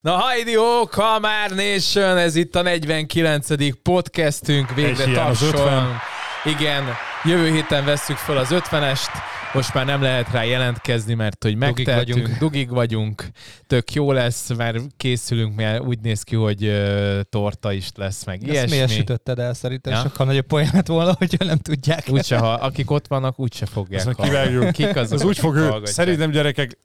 [0.00, 3.46] Na hajdi, ó, Kamár Nation, ez itt a 49.
[3.82, 5.48] podcastünk, végre tapsol.
[5.48, 6.00] 50.
[6.44, 6.84] Igen,
[7.24, 9.08] jövő héten vesszük fel az 50-est,
[9.52, 12.38] most már nem lehet rá jelentkezni, mert hogy Dugig megtehetünk, vagyunk.
[12.38, 13.24] dugig vagyunk,
[13.66, 18.42] tök jó lesz, már készülünk, mert úgy néz ki, hogy ö, torta is lesz, meg
[18.42, 18.96] Ezt miért ilyesmi.
[18.96, 19.54] sütötted el?
[19.54, 19.98] Szerintem Ja?
[20.00, 22.04] sokkal nagyobb poén lett volna, hogyha nem tudják.
[22.10, 24.70] Úgyse, ha akik ott vannak, úgyse fogják Azt kivágjuk.
[24.72, 26.78] Kik azok, Ez úgy fog, ő, szerintem gyerekek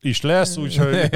[0.00, 1.10] is lesz, úgyhogy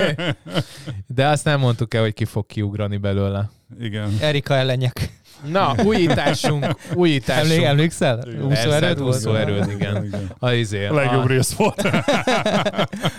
[1.07, 3.51] De azt nem mondtuk el, hogy ki fog kiugrani belőle.
[3.81, 4.17] igen.
[4.21, 5.19] Erika ellenjek.
[5.49, 7.53] Na, újításunk, újításunk.
[7.53, 8.25] Emlé- emlékszel?
[8.43, 9.15] Úszó erőd volt?
[9.17, 10.05] úszó erőd, igen.
[10.05, 10.31] igen.
[10.39, 11.81] A, izé, A legjobb a, rész volt.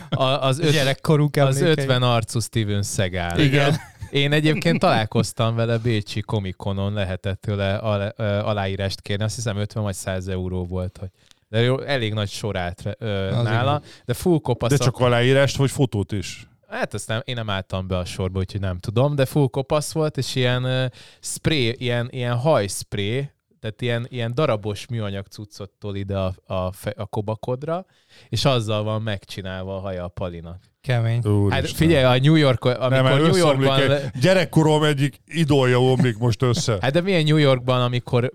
[0.09, 1.83] a, az, öt, Gyerekkorunk az emlékei.
[1.83, 3.39] 50 arcú Steven Seagal.
[3.39, 3.75] Igen.
[4.09, 9.23] Én egyébként találkoztam vele Bécsi komikonon, lehetett tőle al- aláírást kérni.
[9.23, 10.97] Azt hiszem 50 vagy 100 euró volt.
[10.99, 11.09] Hogy
[11.49, 13.81] de jó, elég nagy sor állt ö, Az nála, igen.
[14.05, 14.69] de full kopasz.
[14.69, 16.47] De csak aláírást, vagy fotót is.
[16.71, 19.91] Hát azt nem, én nem álltam be a sorba, úgyhogy nem tudom, de full kopasz
[19.91, 25.95] volt, és ilyen uh, spray, ilyen, ilyen hajspray, tehát ilyen, ilyen darabos műanyag cuccot tol
[25.95, 27.85] ide a, a, fe- a kobakodra,
[28.29, 30.71] és azzal van megcsinálva a haja a palinak.
[30.81, 31.15] Kemény.
[31.23, 31.87] Hát Úristen.
[31.87, 33.91] figyelj, a New York, amikor nem, New Yorkban...
[33.91, 36.77] egy gyerekkorom egyik idolja omlik most össze.
[36.81, 38.31] Hát de milyen New Yorkban, amikor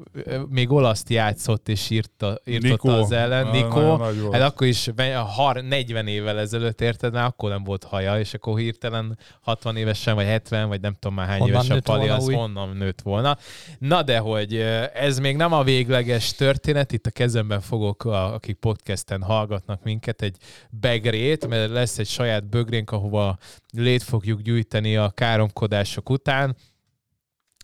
[0.49, 2.89] még olaszt játszott és írta, írtotta Nikó.
[3.03, 3.97] az ellen, Nikó,
[4.33, 8.35] hát akkor is ve- har- 40 évvel ezelőtt érted, már akkor nem volt haja, és
[8.35, 11.85] akkor hirtelen 60 évesen, vagy 70, vagy nem tudom már hány Honnan éves a nőtt
[11.85, 12.35] pali, az új?
[12.35, 13.37] honnan nőtt volna.
[13.79, 14.55] Na de hogy
[14.95, 19.23] ez még nem a végleges történet, itt a kezemben fogok, akik podcasten
[19.67, 20.37] hallgatnak minket, egy
[20.71, 23.39] begrét, mert lesz egy saját bögrénk, ahova
[23.73, 26.57] lét fogjuk gyűjteni a káromkodások után,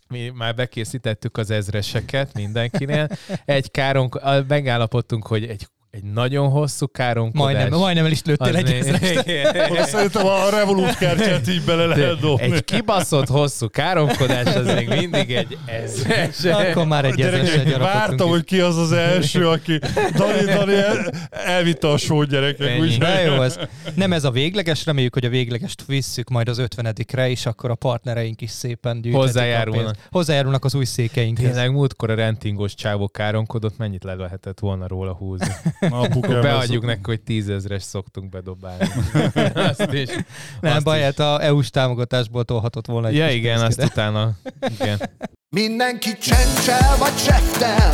[0.07, 3.07] mi már bekészítettük az ezreseket mindenkinél.
[3.45, 7.53] Egy káromk, a- megállapodtunk, hogy egy, egy nagyon hosszú káromkodás.
[7.53, 8.69] Majdnem, majdnem el is lőttél egy.
[9.71, 12.51] Oda szerintem a Revolut kártyát így bele lehet dobni.
[12.51, 16.43] egy kibaszott hosszú káromkodás az még mindig egy ezres.
[16.43, 19.79] Akkor már egy gyarapodtunk vártam, hogy ki az az első, aki
[20.15, 22.17] Dani, Dani el, elvitte a só.
[22.17, 23.59] Úgy, Na jó, ez
[23.95, 27.75] nem ez a végleges, reméljük, hogy a véglegest visszük majd az 50-re, és akkor a
[27.75, 29.95] partnereink is szépen gyűjthetik Hozzájárulnak.
[30.11, 31.45] Hozzájárulnak az új székeinkhez.
[31.45, 35.53] Tényleg múltkor a rentingos csávó káromkodott, mennyit le lehetett volna róla húzni.
[35.91, 38.87] Ez- beadjuk neki, hogy tízezres szoktunk bedobálni.
[39.69, 40.09] Azt is.
[40.61, 41.03] Nem azt baj, is.
[41.03, 43.85] hát a EU-s támogatásból tolhatott volna egy Ja igen, azt ide.
[43.85, 44.31] utána.
[44.79, 45.09] Igen.
[45.49, 47.93] Mindenki csencsel vagy seftel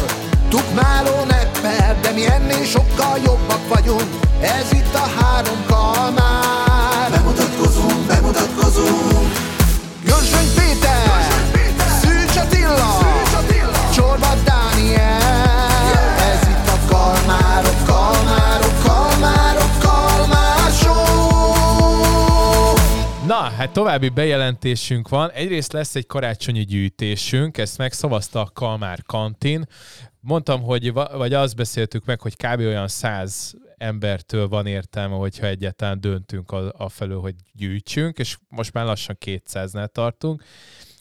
[0.50, 4.04] Tukmáló neppel De mi ennél sokkal jobbak vagyunk
[4.42, 9.34] Ez itt a három kalmár Bemutatkozunk, bemutatkozunk
[10.06, 11.28] Görzsöny Péter
[12.02, 12.98] Szűcs Attila
[13.94, 15.49] Csorba Dániel
[23.60, 25.32] hát további bejelentésünk van.
[25.32, 29.66] Egyrészt lesz egy karácsonyi gyűjtésünk, ezt megszavazta a Kalmár Kantin.
[30.20, 32.60] Mondtam, hogy, va- vagy azt beszéltük meg, hogy kb.
[32.60, 38.74] olyan száz embertől van értelme, hogyha egyáltalán döntünk a, a felől, hogy gyűjtsünk, és most
[38.74, 40.44] már lassan 200-nál tartunk.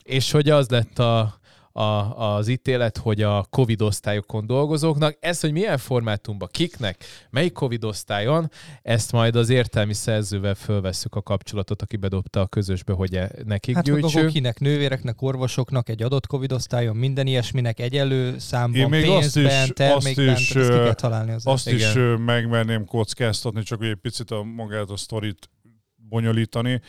[0.02, 1.37] És hogy az lett a,
[1.78, 7.84] a, az ítélet, hogy a Covid osztályokon dolgozóknak, ez, hogy milyen formátumban, kiknek, melyik Covid
[7.84, 8.50] osztályon,
[8.82, 13.74] ezt majd az értelmi szerzővel fölvesszük a kapcsolatot, aki bedobta a közösbe, hogy e- nekik
[13.74, 14.14] Hát gyűjtsünk.
[14.16, 19.32] akkor kinek, nővéreknek, orvosoknak, egy adott Covid osztályon, minden ilyesminek egyenlő számban, Én még azt
[19.34, 21.88] pénzben, is- termékben, azt is, ezt ki ö, kell találni az Azt Igen.
[21.88, 25.50] is megmerném kockáztatni, csak hogy egy picit a magát a sztorit
[26.08, 26.80] bonyolítani.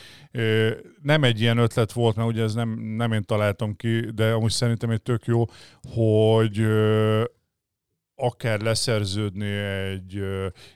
[1.02, 4.52] Nem egy ilyen ötlet volt, mert ugye ez nem, nem én találtam ki, de amúgy
[4.52, 5.46] szerintem egy tök jó,
[5.94, 6.66] hogy
[8.20, 9.50] akár leszerződni
[9.92, 10.24] egy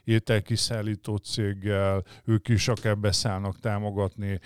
[0.04, 4.40] ételkiszállító céggel, ők is akár beszállnak támogatni,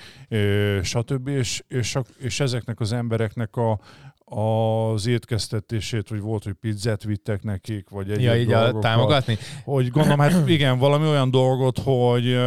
[0.83, 1.29] stb.
[1.29, 3.81] És, és, és ezeknek az embereknek a,
[4.25, 9.39] az étkeztetését, hogy volt, hogy pizzát vittek nekik, vagy egy Ja, így dolgokat támogatni?
[9.65, 12.39] hogy gondolom, hát igen, valami olyan dolgot, hogy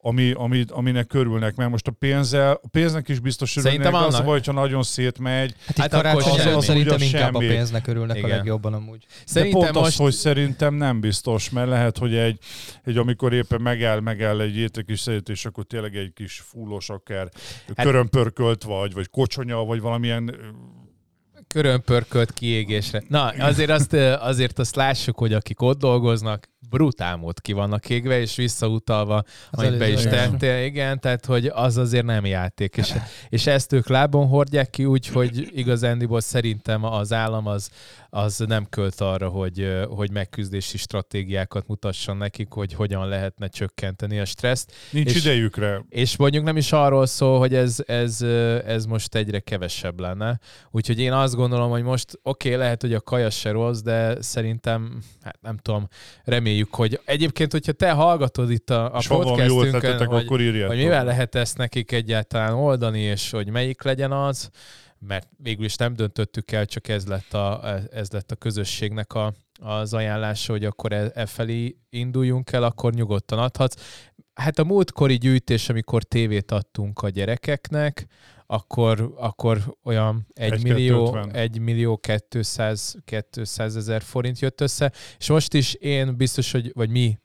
[0.00, 4.06] ami, ami, aminek körülnek, mert most a pénzzel, a pénznek is biztos örülnek, Szerintem de
[4.06, 6.62] az a baj, hogyha nagyon szétmegy, Hát, Hát hát akkor semmi.
[6.62, 7.46] szerintem Az inkább semmi.
[7.46, 8.30] a pénznek örülnek Igen.
[8.30, 8.98] a legjobban amúgy.
[8.98, 9.86] de Szerintem pont most...
[9.86, 12.38] az, hogy szerintem nem biztos, mert lehet, hogy egy,
[12.84, 17.28] egy amikor éppen megáll, megáll egy ételkiszerít, és akkor tényleg egy kis fullos akár
[17.76, 20.34] hát, körömpörkölt vagy, vagy kocsonya, vagy valamilyen
[21.48, 23.02] körömpörkölt kiégésre.
[23.08, 28.20] Na, azért azt, azért azt lássuk, hogy akik ott dolgoznak, brutál mód ki vannak égve,
[28.20, 32.94] és visszautalva, amit be is tettél, igen, tehát hogy az azért nem játék, és,
[33.28, 37.70] és ezt ők lábon hordják ki úgy, hogy igazándiból szerintem az állam az,
[38.10, 44.24] az nem költ arra, hogy, hogy megküzdési stratégiákat mutasson nekik, hogy hogyan lehetne csökkenteni a
[44.24, 45.84] stresszt, Nincs És- idejükre.
[45.88, 48.22] és mondjuk nem is arról szól, hogy ez, ez,
[48.66, 50.38] ez most egyre kevesebb lenne.
[50.70, 54.22] Úgyhogy én azt gondolom, hogy most oké, okay, lehet, hogy a kaja se rossz, de
[54.22, 55.88] szerintem, hát nem tudom,
[56.24, 60.68] reméljük, hogy egyébként, hogyha te hallgatod itt a, a podcastünkön, hogy, akkor írjátok.
[60.68, 64.50] hogy mivel lehet ezt nekik egyáltalán oldani, és hogy melyik legyen az,
[64.98, 69.34] mert végül is nem döntöttük el, csak ez lett a, ez lett a közösségnek a,
[69.60, 73.76] az ajánlása, hogy akkor e, e felé induljunk el, akkor nyugodtan adhatsz.
[74.34, 78.06] Hát a múltkori gyűjtés, amikor tévét adtunk a gyerekeknek,
[78.50, 81.40] akkor, akkor olyan 1 Egy millió, 250.
[81.40, 82.96] 1 millió 200,
[83.30, 87.18] 200 ezer forint jött össze, és most is én biztos, hogy, vagy mi,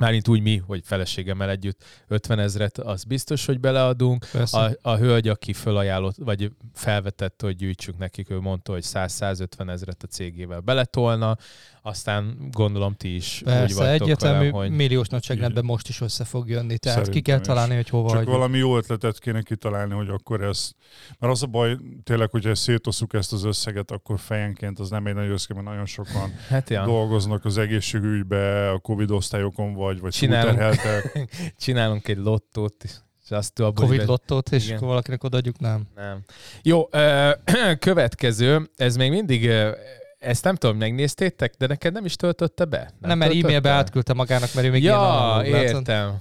[0.00, 4.26] mármint úgy mi, hogy feleségemmel együtt 50 ezret, az biztos, hogy beleadunk.
[4.32, 4.58] Persze.
[4.58, 10.02] A, a hölgy, aki fölajánlott, vagy felvetette, hogy gyűjtsük nekik, ő mondta, hogy 100-150 ezret
[10.02, 11.36] a cégével beletolna,
[11.82, 16.24] aztán gondolom ti is úgy Persze, vagytok egyértelmű vele, hogy milliós nagyságrendben most is össze
[16.24, 17.46] fog jönni, tehát ki Szerintem kell is.
[17.46, 18.34] találni, hogy hova Csak hagyjuk.
[18.34, 20.70] valami jó ötletet kéne kitalálni, hogy akkor ez...
[21.18, 25.14] Mert az a baj, tényleg, hogyha szétosszuk ezt az összeget, akkor fejenként az nem egy
[25.14, 30.74] nagy összeg, mert nagyon sokan hát dolgoznak az egészségügybe, a Covid osztályokon vagy, vagy Csinálunk.
[31.64, 32.90] csinálunk egy lottót, és
[33.28, 34.76] azt abból Covid lottót, és Igen.
[34.76, 35.82] akkor valakinek odaadjuk, nem.
[35.94, 36.20] Nem.
[36.62, 37.30] Jó, ö,
[37.78, 39.70] következő, ez még mindig, ö,
[40.20, 42.78] ezt nem tudom, megnéztétek, de neked nem is töltötte be?
[42.78, 43.46] Nem, Nem, mert töltötte?
[43.48, 45.46] e-mailbe átküldte magának, mert ő még ilyen Ja, látszott.
[45.46, 46.16] értem.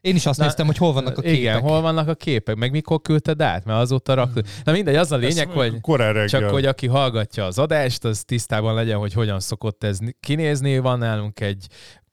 [0.00, 1.38] Én is azt Na, néztem, hogy hol vannak a képek.
[1.38, 4.46] Igen, hol vannak a képek, meg mikor küldted át, mert azóta raktad.
[4.64, 8.74] Na mindegy, az a lényeg, Ezt hogy csak hogy aki hallgatja az adást, az tisztában
[8.74, 10.78] legyen, hogy hogyan szokott ez kinézni.
[10.78, 11.66] Van nálunk egy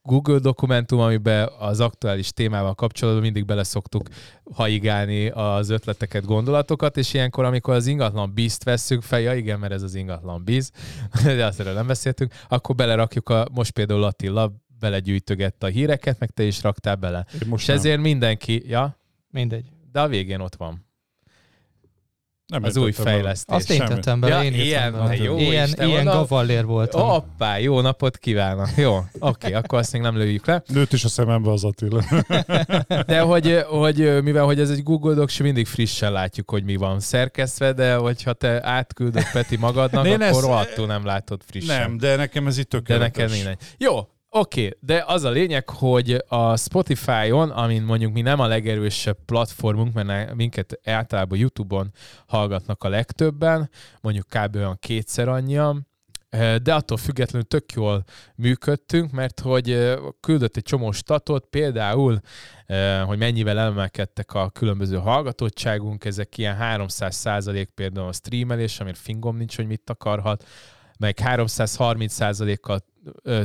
[0.06, 4.08] Google dokumentum, amiben az aktuális témával kapcsolatban mindig bele szoktuk
[4.54, 9.74] haigálni az ötleteket, gondolatokat, és ilyenkor, amikor az ingatlan bízt vesszük fel, ja igen, mert
[9.74, 10.72] ez az ingatlan bíz,
[11.24, 16.30] de azt erről nem beszéltünk, akkor belerakjuk a, most például Attila belegyűjtögette a híreket, meg
[16.30, 17.26] te is raktál bele.
[17.34, 17.78] Én most És nem.
[17.78, 18.98] ezért mindenki, ja,
[19.30, 19.66] Mindegy.
[19.92, 20.86] de a végén ott van.
[22.48, 23.56] Nem Az új fejlesztés.
[23.56, 25.16] Azt én tettem bele, Ja, én ilyen, bele.
[25.16, 27.08] jó, ilyen, Isten, ilyen oda- gavallér voltam.
[27.10, 28.68] Hoppá, jó napot kívánok.
[28.76, 30.64] Jó, oké, okay, akkor azt még nem lőjük le.
[30.68, 32.04] Nőtt is a szemembe az Attila.
[33.06, 37.00] De hogy, hogy mivel hogy ez egy Google Docs, mindig frissen látjuk, hogy mi van
[37.00, 41.80] szerkesztve, de hogyha te átküldöd Peti magadnak, De én akkor ezt- rohadtul nem látod frissen.
[41.80, 43.16] nem, de nekem ez itt de tökéletes.
[43.18, 43.58] neked mindegy.
[43.78, 49.18] Jó, Oké, de az a lényeg, hogy a Spotify-on, amin mondjuk mi nem a legerősebb
[49.26, 51.92] platformunk, mert minket általában YouTube-on
[52.26, 53.70] hallgatnak a legtöbben,
[54.02, 54.56] mondjuk kb.
[54.56, 55.88] olyan kétszer annyian,
[56.30, 58.04] eh, de attól függetlenül tök jól
[58.36, 62.20] működtünk, mert hogy eh, küldött egy csomó statot, például,
[62.66, 68.98] eh, hogy mennyivel emelkedtek a különböző hallgatottságunk, ezek ilyen 300 százalék például a streamelés, amire
[69.00, 70.46] fingom nincs, hogy mit akarhat,
[71.00, 72.80] meg 330 százalékkal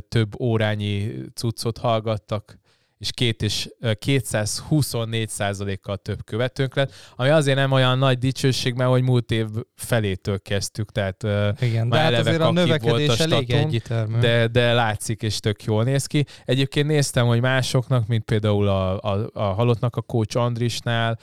[0.09, 2.59] több órányi cuccot hallgattak,
[2.99, 8.75] és két és ö, 224 százalékkal több követőnk lett, ami azért nem olyan nagy dicsőség,
[8.75, 11.23] mert hogy múlt év felétől kezdtük, tehát
[11.61, 14.73] Igen, de Már hát eleve azért a kakib volt növekedés a elég statunk, de, de
[14.73, 16.25] látszik, és tök jól néz ki.
[16.45, 21.19] Egyébként néztem, hogy másoknak, mint például a, a, a halottnak a Coach Andrisnál,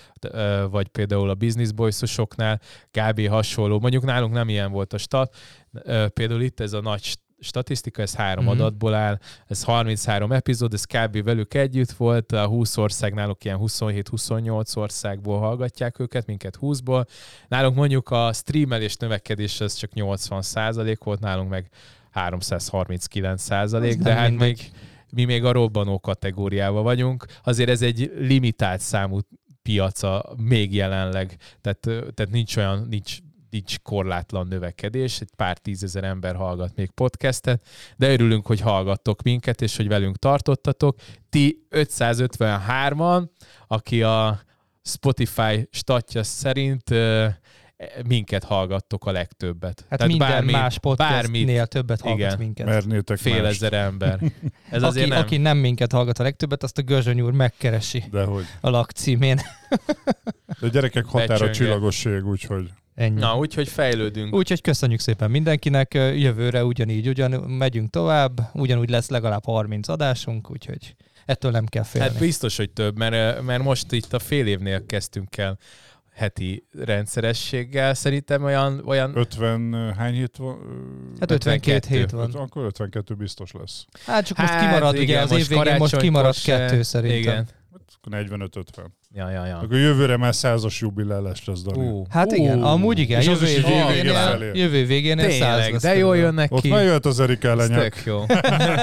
[0.69, 2.61] vagy például a Business Boys-osoknál,
[2.91, 3.27] kb.
[3.27, 3.79] hasonló.
[3.79, 5.35] Mondjuk nálunk nem ilyen volt a stat.
[6.13, 8.53] Például itt ez a nagy statisztika, ez három Mhm.
[8.53, 8.61] mm-hmm.
[8.61, 11.23] adatból áll, ez 33 epizód, ez kb.
[11.23, 17.05] velük együtt volt, a 20 ország náluk ilyen 27-28 országból hallgatják őket, minket 20-ból.
[17.47, 21.69] Nálunk mondjuk a streamelés növekedés az csak 80 százalék volt, nálunk meg
[22.11, 24.47] 339 százalék, de hát mindegy.
[24.47, 24.71] még
[25.09, 27.25] mi még a robbanó kategóriában vagyunk.
[27.43, 29.19] Azért ez egy limitált számú
[29.61, 31.79] piaca még jelenleg, tehát,
[32.13, 33.17] tehát nincs olyan, nincs,
[33.55, 39.61] nincs korlátlan növekedés, egy pár tízezer ember hallgat még podcastet, de örülünk, hogy hallgattok minket,
[39.61, 40.99] és hogy velünk tartottatok.
[41.29, 43.27] Ti 553-an,
[43.67, 44.39] aki a
[44.81, 46.83] Spotify statja szerint
[48.07, 49.85] minket hallgattok a legtöbbet.
[49.89, 52.37] hát minden bármi- más podcastnél bármit, többet hallgat Igen.
[52.37, 52.65] minket.
[52.65, 53.55] Mernétek fél mást.
[53.63, 54.19] ezer ember.
[54.69, 55.17] Ez aki, azért nem.
[55.19, 58.45] aki nem minket hallgat a legtöbbet, azt a Gözsöny úr megkeresi Dehogy.
[58.61, 59.39] a lakcímén.
[60.59, 61.51] De gyerekek határa Becsönge.
[61.51, 63.19] csillagosség, úgyhogy Ennyi.
[63.19, 64.33] Na, úgyhogy fejlődünk.
[64.35, 70.95] Úgyhogy köszönjük szépen mindenkinek, jövőre ugyanígy, ugyan megyünk tovább, ugyanúgy lesz legalább 30 adásunk, úgyhogy
[71.25, 72.07] ettől nem kell félni.
[72.09, 75.57] Hát biztos, hogy több, mert, mert most itt a fél évnél kezdtünk el
[76.13, 77.93] heti rendszerességgel.
[77.93, 80.57] Szerintem olyan, olyan 50 hány hét van?
[81.19, 81.97] Hát 52 52.
[81.97, 82.31] hét van.
[82.33, 83.85] Akkor 52 biztos lesz.
[84.05, 86.57] Hát csak most Hát kimarad, igen, ugye az most év végén most karácsonykor kimarad se-
[86.57, 87.19] kettő szerintem.
[87.19, 87.47] Igen.
[88.05, 88.85] Akkor 45-50.
[89.11, 89.57] Ja, ja, ja.
[89.57, 91.87] Akkor jövőre már százas jubilálás lesz, Dani.
[91.87, 92.65] Ú, Hát igen, Ú.
[92.65, 94.51] amúgy igen, És az jövő is év így év végén, végén el- felé.
[94.59, 96.69] jövő végén ez száz lesz de jól jönnek Ott ki.
[96.69, 97.93] már jöhet az Erika Ez elenyek.
[97.93, 98.23] tök jó.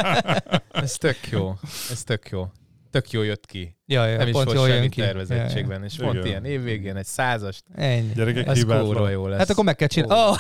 [0.83, 1.55] Ez tök jó.
[1.91, 2.47] Ez tök jó.
[2.91, 3.77] Tök jó jött ki.
[3.87, 5.01] Ja, ja, Nem is pont volt jól jön semmi ki.
[5.01, 6.27] tervezettségben, és pont Igen.
[6.27, 7.65] ilyen évvégén egy százast.
[7.77, 7.91] Ja, ja.
[7.91, 8.13] Ennyi.
[8.15, 8.87] Gyerekek, Ez hibátlan.
[8.87, 9.39] kóra jó lesz.
[9.39, 10.15] Hát akkor meg kell csinálni.
[10.15, 10.37] Oh,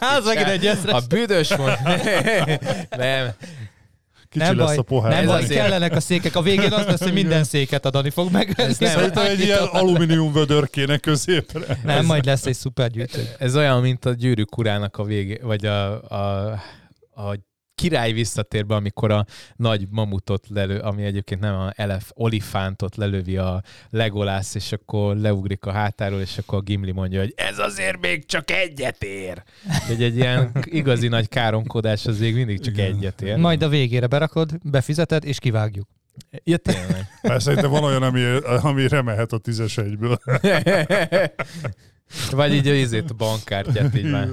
[0.16, 0.66] az megint egy.
[0.96, 1.72] A büdös mond...
[2.96, 3.30] Nem.
[4.30, 5.10] Kicsi Nem lesz baj, a pohár.
[5.12, 6.36] nem Ez baj, kellenek a székek.
[6.36, 8.52] A végén az lesz, hogy minden széket adani fog meg.
[8.56, 11.78] Ez nem- Szerintem egy ilyen alumínium vödör kéne középre.
[11.84, 13.28] Nem, majd lesz egy szuper gyűjtő.
[13.38, 16.50] Ez olyan, mint a gyűrűk urának a végé, vagy a, a,
[17.14, 17.36] a
[17.80, 23.62] király visszatérbe, amikor a nagy mamutot lelő, ami egyébként nem a elef, olifántot lelövi a
[23.90, 28.26] Legolász, és akkor leugrik a hátáról, és akkor a Gimli mondja, hogy ez azért még
[28.26, 29.42] csak egyet ér.
[29.86, 32.94] Hogy egy ilyen igazi nagy káromkodás az még mindig csak Igen.
[32.94, 33.36] egyet ér.
[33.36, 35.88] Majd a végére berakod, befizeted, és kivágjuk.
[36.44, 37.06] Ja, tényleg.
[37.22, 38.22] Hát szerintem van olyan, ami,
[38.62, 40.18] ami remelhet a tízes egyből.
[42.30, 44.28] Vagy így a izét, a bankkártyát így már.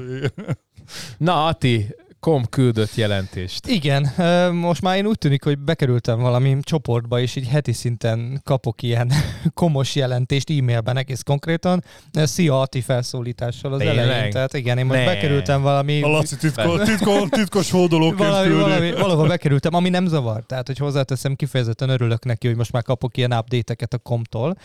[1.18, 3.68] Na, Ati, kom küldött jelentést.
[3.68, 4.12] Igen,
[4.54, 9.12] most már én úgy tűnik, hogy bekerültem valami csoportba, és így heti szinten kapok ilyen
[9.54, 11.84] komos jelentést e-mailben egész konkrétan.
[12.14, 13.98] Szia Ati felszólítással az Tényleg?
[13.98, 14.32] elején.
[14.32, 15.06] Tehát igen, én most Ne.
[15.06, 16.02] bekerültem valami...
[16.02, 18.62] A Laci titko, titko, titkos hódolóként valami, küldi.
[18.62, 20.44] valami, valahol bekerültem, ami nem zavar.
[20.46, 24.58] Tehát, hogy hozzáteszem, kifejezetten örülök neki, hogy most már kapok ilyen update-eket a komtól.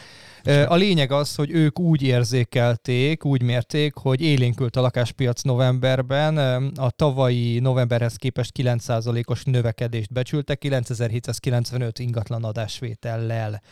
[0.67, 6.37] A lényeg az, hogy ők úgy érzékelték, úgy mérték, hogy élénkült a lakáspiac novemberben.
[6.77, 13.63] A tavalyi novemberhez képest 9%-os növekedést becsültek, 9795 ingatlan adásvétellel.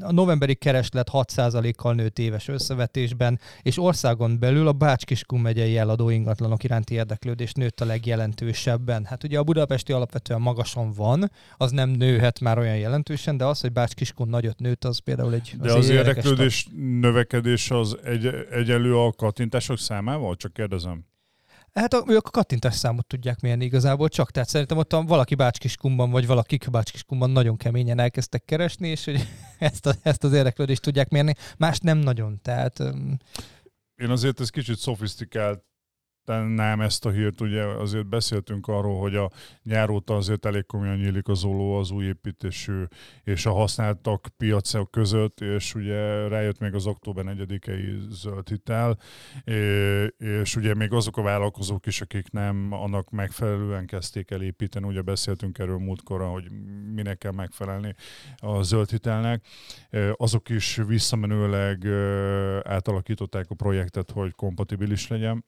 [0.00, 6.64] A novemberi kereslet 6%-kal nőtt éves összevetésben, és országon belül a Bács-Kiskun megyei eladó ingatlanok
[6.64, 9.04] iránti érdeklődés nőtt a legjelentősebben.
[9.04, 13.60] Hát ugye a budapesti alapvetően magason van, az nem nőhet már olyan jelentősen, de az,
[13.60, 16.68] hogy Bács-Kiskun nagyot nőtt, az például egy De az érdekes érdeklődés
[17.00, 20.36] növekedés az egy, egyelő a kattintások számával?
[20.36, 21.04] Csak kérdezem.
[21.74, 26.26] Hát ők a kattintás számot tudják mérni igazából csak, tehát szerintem ott valaki Bácskiskumban, vagy
[26.26, 31.34] valakik Bácskiskumban nagyon keményen elkezdtek keresni, és hogy ezt, a, ezt az érdeklődést tudják mérni,
[31.58, 32.78] más nem nagyon, tehát
[33.94, 35.64] Én azért ez kicsit szofisztikált
[36.28, 39.30] nem ezt a hírt, ugye azért beszéltünk arról, hogy a
[39.62, 42.82] nyár óta azért elég komolyan nyílik az oló az új építésű
[43.24, 48.98] és a használtak piacok között, és ugye rájött még az október 4-i zöld hitel,
[50.18, 55.02] és ugye még azok a vállalkozók is, akik nem annak megfelelően kezdték el építeni, ugye
[55.02, 56.50] beszéltünk erről múltkor, hogy
[56.94, 57.94] minek kell megfelelni
[58.36, 59.44] a zöld hitelnek,
[60.16, 61.86] azok is visszamenőleg
[62.64, 65.44] átalakították a projektet, hogy kompatibilis legyen.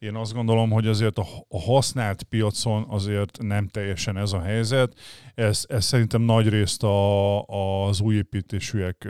[0.00, 1.26] Én azt gondolom, hogy azért a,
[1.58, 4.98] használt piacon azért nem teljesen ez a helyzet.
[5.34, 9.08] Ez, ez szerintem nagy részt a, az új építésűek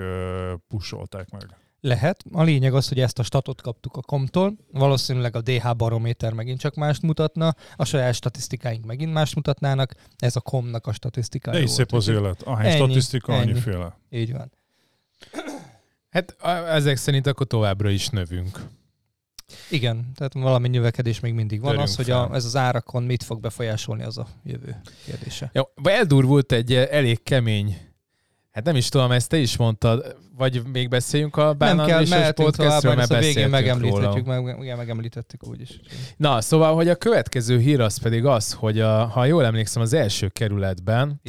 [0.69, 1.47] pusolták meg.
[1.81, 2.25] lehet.
[2.33, 6.59] A lényeg az, hogy ezt a statot kaptuk a komtól, valószínűleg a DH barométer megint
[6.61, 11.63] csak mást mutatna, a saját statisztikáink megint mást mutatnának, ez a komnak a statisztikája De
[11.63, 12.43] is volt, szép az élet.
[12.43, 13.51] Ahány Ennyi, statisztika, ennyi.
[13.51, 13.99] annyiféle.
[14.11, 14.53] Így van.
[16.11, 18.61] Hát a- ezek szerint akkor továbbra is növünk.
[19.71, 21.71] Igen, tehát valami növekedés még mindig van.
[21.71, 25.51] Törünk az, hogy a, ez az árakon mit fog befolyásolni, az a jövő kérdése.
[25.55, 27.77] Jó, eldurvult egy eh, elég kemény,
[28.51, 31.77] hát nem is tudom, ezt te is mondtad, vagy még beszéljünk a Bán
[32.35, 34.01] podcastról, mert a végén beszéltünk róla.
[34.01, 35.81] megemlíthetjük, meg, igen, megemlítettük úgyis.
[36.17, 39.93] Na, szóval, hogy a következő hír az pedig az, hogy a, ha jól emlékszem, az
[39.93, 41.21] első kerületben.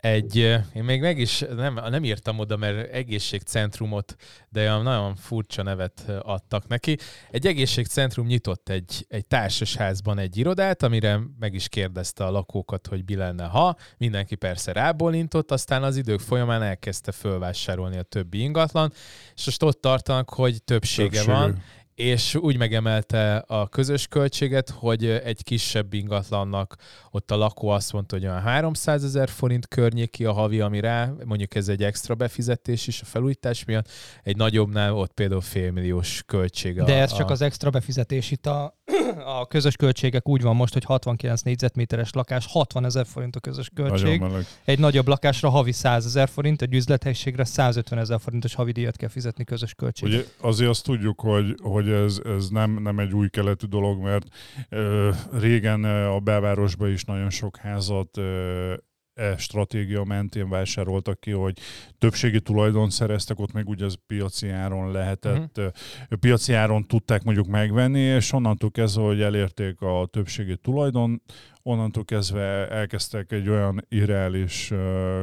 [0.00, 0.36] Egy,
[0.74, 4.16] én még meg is nem, nem írtam oda, mert egészségcentrumot,
[4.48, 6.96] de olyan nagyon furcsa nevet adtak neki.
[7.30, 13.02] Egy egészségcentrum nyitott egy, egy társasházban egy irodát, amire meg is kérdezte a lakókat, hogy
[13.06, 13.76] mi lenne, ha.
[13.96, 18.92] Mindenki persze rábólintott, aztán az idők folyamán elkezdte fölvásárolni a többi ingatlan,
[19.34, 21.32] és most ott tartanak, hogy többsége, Többsége.
[21.32, 21.62] van,
[22.00, 26.76] és úgy megemelte a közös költséget, hogy egy kisebb ingatlannak
[27.10, 31.12] ott a lakó azt mondta, hogy olyan 300 ezer forint környéki a havi, ami rá,
[31.24, 33.88] mondjuk ez egy extra befizetés is a felújítás miatt,
[34.22, 36.84] egy nagyobbnál ott például félmilliós költsége.
[36.84, 38.30] De a, ez csak a, az extra befizetés.
[38.30, 38.79] Itt a,
[39.24, 43.70] a közös költségek úgy van most, hogy 69 négyzetméteres lakás, 60 ezer forint a közös
[43.74, 44.22] költség.
[44.64, 49.08] Egy nagyobb lakásra havi 100 ezer forint, egy üzlethelységre 150 ezer forintos havi díjat kell
[49.08, 50.08] fizetni közös költség.
[50.08, 54.26] Ugye azért azt tudjuk, hogy, hogy ez, ez nem, nem egy új keletű dolog, mert
[54.68, 58.74] ö, régen a belvárosban is nagyon sok házat ö,
[59.20, 61.58] e stratégia mentén vásároltak ki, hogy
[61.98, 66.18] többségi tulajdon szereztek, ott meg ugye az piaci áron lehetett, uh-huh.
[66.20, 71.22] piaci áron tudták mondjuk megvenni, és onnantól kezdve, hogy elérték a többségi tulajdon,
[71.62, 74.72] onnantól kezdve elkezdtek egy olyan irreális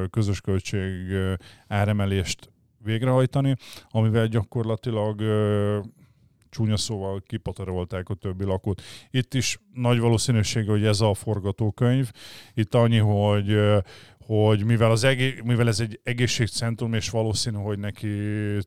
[0.10, 0.90] közös költség
[1.68, 2.52] áremelést
[2.84, 3.56] végrehajtani,
[3.90, 5.22] amivel gyakorlatilag
[6.58, 8.82] csúnya szóval kipatarolták a többi lakót.
[9.12, 12.12] Itt is nagy valószínűség, hogy ez a forgatókönyv.
[12.54, 13.58] Itt annyi, hogy
[14.26, 18.08] hogy mivel, az egész, mivel ez egy egészségcentrum, és valószínű, hogy neki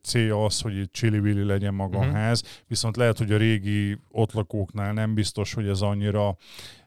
[0.03, 2.13] célja az, hogy itt csili legyen maga uh-huh.
[2.13, 2.21] a mhm.
[2.21, 6.37] ház, viszont lehet, hogy a régi ott lakóknál nem biztos, hogy ez annyira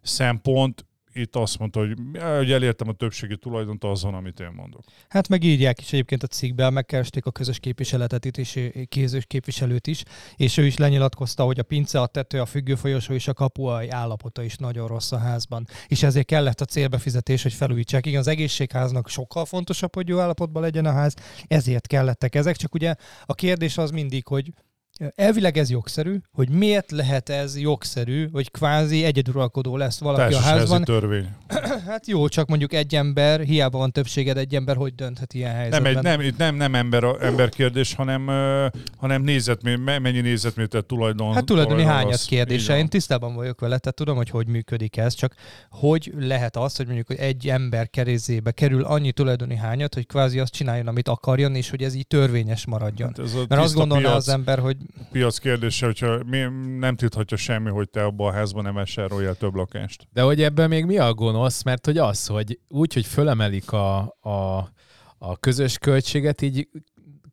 [0.01, 1.97] szempont, itt azt mondta, hogy,
[2.37, 4.83] hogy elértem a többségi tulajdont azon, amit én mondok.
[5.09, 9.87] Hát meg írják is egyébként a cikkben, megkeresték a közös képviseletet itt és kézős képviselőt
[9.87, 10.03] is,
[10.35, 14.43] és ő is lenyilatkozta, hogy a pince, a tető, a függőfolyosó és a kapuai állapota
[14.43, 15.67] is nagyon rossz a házban.
[15.87, 18.05] És ezért kellett a célbefizetés, hogy felújítsák.
[18.05, 21.15] Igen, az egészségháznak sokkal fontosabb, hogy jó állapotban legyen a ház,
[21.47, 22.55] ezért kellettek ezek.
[22.55, 24.51] Csak ugye a kérdés az mindig, hogy
[25.15, 30.83] Elvileg ez jogszerű, hogy miért lehet ez jogszerű, hogy kvázi egyeduralkodó lesz valaki a házban.
[30.83, 31.29] törvény.
[31.87, 35.81] hát jó, csak mondjuk egy ember, hiába van többséged, egy ember hogy dönthet ilyen helyzetben?
[35.81, 40.81] Nem, egy, nem, itt nem, nem ember, ember kérdés, hanem, uh, hanem nézetmé, mennyi nézetméter
[40.81, 41.33] tulajdon.
[41.33, 42.77] Hát tulajdoni hányat kérdése.
[42.77, 45.35] Én tisztában vagyok vele, tehát tudom, hogy hogy működik ez, csak
[45.69, 50.53] hogy lehet az, hogy mondjuk egy ember kerézébe kerül annyi tulajdoni hányat, hogy kvázi azt
[50.53, 53.07] csináljon, amit akarjon, és hogy ez így törvényes maradjon.
[53.07, 54.15] Hát ez Mert azt gondolná piac.
[54.15, 54.77] az ember, hogy
[55.11, 56.39] piac kérdése, hogyha mi,
[56.77, 60.07] nem tudhatja semmi, hogy te abban a házban nem vásárolja több lakást.
[60.13, 61.63] De hogy ebben még mi a gonosz?
[61.63, 64.69] Mert hogy az, hogy úgy, hogy fölemelik a, a,
[65.17, 66.67] a közös költséget, így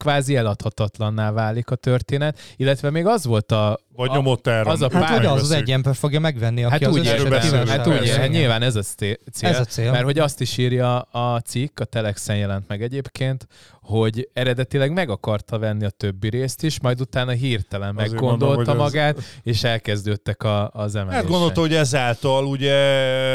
[0.00, 3.78] kvázi eladhatatlanná válik a történet, illetve még az volt a...
[3.96, 4.72] Vagy nyomott áron.
[4.72, 7.68] Az a hát vagy az az egy ember fogja megvenni, aki hát az úgy érted,
[7.68, 9.90] hát úgy hát nyilván ez a cél, ez a cél.
[9.90, 13.46] Mert hogy azt is írja a cikk, a Telexen jelent meg egyébként,
[13.82, 18.76] hogy eredetileg meg akarta venni a többi részt is, majd utána hirtelen Azért meggondolta mondom,
[18.76, 19.24] magát, ez...
[19.42, 21.20] és elkezdődtek a, az emelések.
[21.20, 22.74] Hát gondolta, hogy ezáltal ugye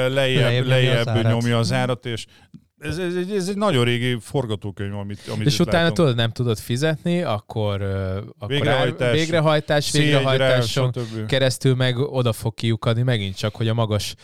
[0.08, 2.26] lejjebb, lejjebb, lejjebb nyomja az árat, és
[2.80, 5.94] ez, ez, ez, egy nagyon régi forgatókönyv, amit, amit És utána látom.
[5.96, 10.92] tudod, nem tudod fizetni, akkor, akkor végrehajtás, végrehajtás végrehajtáson
[11.28, 14.16] keresztül meg oda fog kiukadni megint csak, hogy a magas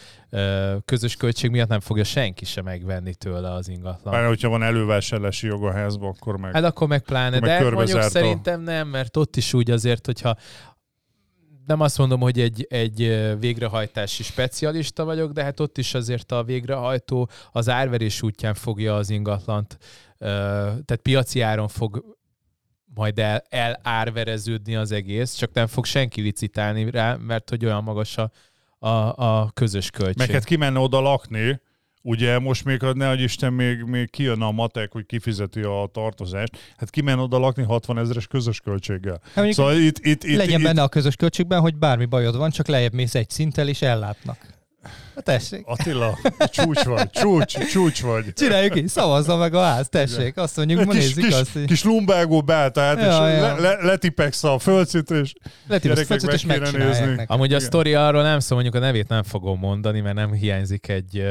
[0.86, 4.14] közös költség miatt nem fogja senki sem megvenni tőle az ingatlan.
[4.14, 6.54] Már hogyha van elővásárlási jog a házba, akkor meg...
[6.54, 10.06] Hát akkor meg pláne, akkor meg de mondjuk szerintem nem, mert ott is úgy azért,
[10.06, 10.36] hogyha
[11.66, 12.98] nem azt mondom, hogy egy, egy
[13.40, 19.10] végrehajtási specialista vagyok, de hát ott is azért a végrehajtó az árverés útján fogja az
[19.10, 19.78] ingatlant,
[20.18, 22.18] tehát piaci áron fog
[22.94, 28.18] majd el, elárvereződni az egész, csak nem fog senki licitálni rá, mert hogy olyan magas
[28.18, 28.32] a,
[28.80, 30.18] a, a közös költség.
[30.18, 31.62] Meg hát menne oda lakni,
[32.02, 36.74] Ugye most még, ne hogy Isten, még, még kijön a matek, hogy kifizeti a tartozást.
[36.78, 39.22] Hát kimen oda lakni 60 ezeres közös költséggel.
[39.34, 42.50] Hát szóval itt, itt, itt, legyen itt, benne a közös költségben, hogy bármi bajod van,
[42.50, 44.38] csak lejjebb mész egy szinttel és ellátnak.
[45.16, 45.62] Hát tessék.
[45.66, 46.20] Attila,
[46.52, 48.34] csúcs vagy, csúcs, csúcs vagy.
[48.34, 50.38] Csináljuk így, szavazza meg a ház, tessék.
[50.38, 51.66] Azt mondjuk, ma nézzük kis, azt.
[51.66, 53.42] Kis lumbágó beállt át, ja, és ja.
[53.42, 55.34] Le, le, letipegsz a földszintre, és
[55.68, 59.24] letipegsz a földszintre, és megcsinálják Amúgy a sztori arról nem szó, mondjuk a nevét nem
[59.24, 61.24] fogom mondani, mert nem hiányzik egy...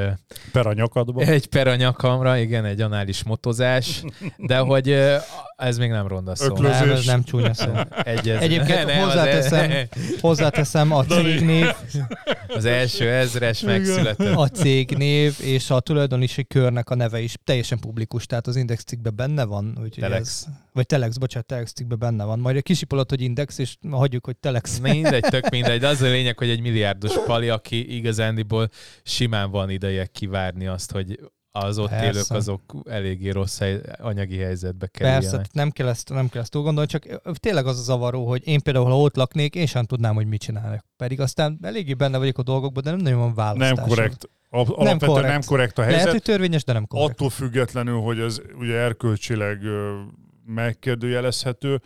[0.52, 1.22] Per a nyakadba.
[1.22, 4.02] Egy per a nyakamra, igen, egy anális motozás,
[4.36, 4.98] de hogy
[5.56, 6.46] ez még nem ronda szó.
[6.46, 6.78] Öklözés.
[6.78, 7.70] Nem, ez nem csúnya szó.
[8.02, 8.40] Egyez...
[8.40, 9.72] Egyébként nem, hozzáteszem,
[10.20, 11.66] hozzáteszem a cégnév.
[12.48, 14.34] Az első ezres megszületett.
[14.36, 19.16] A cégnév és a tulajdonosi körnek a neve is teljesen publikus, tehát az Index cikkben
[19.16, 19.68] benne van.
[19.76, 20.28] Úgyhogy Telex.
[20.28, 22.38] Ez, vagy Telex, bocsánat, Telex cikkben benne van.
[22.38, 24.78] Majd a kisipolott, hogy Index, és hagyjuk, hogy Telex.
[24.78, 25.80] Mindegy, tök mindegy.
[25.80, 28.68] De az a lényeg, hogy egy milliárdos pali, aki igazándiból
[29.02, 31.18] simán van ideje kivárni azt, hogy
[31.52, 32.06] az ott Persze.
[32.06, 35.30] élők azok eléggé rossz hely, anyagi helyzetbe kerüljenek.
[35.30, 38.46] Persze, nem kell, ezt, nem kell ezt túl gondolni, csak tényleg az a zavaró, hogy
[38.46, 40.84] én például, ha ott laknék, én sem tudnám, hogy mit csinálnak.
[40.96, 43.72] Pedig aztán eléggé benne vagyok a dolgokban, de nem nagyon van választás.
[43.72, 44.28] Nem korrekt.
[44.50, 45.32] Alapvetően nem korrekt.
[45.32, 45.98] nem korrekt a helyzet.
[45.98, 47.10] Lehet, hogy törvényes, de nem korrekt.
[47.10, 49.58] Attól függetlenül, hogy ez ugye erkölcsileg
[50.46, 51.80] megkérdőjelezhető,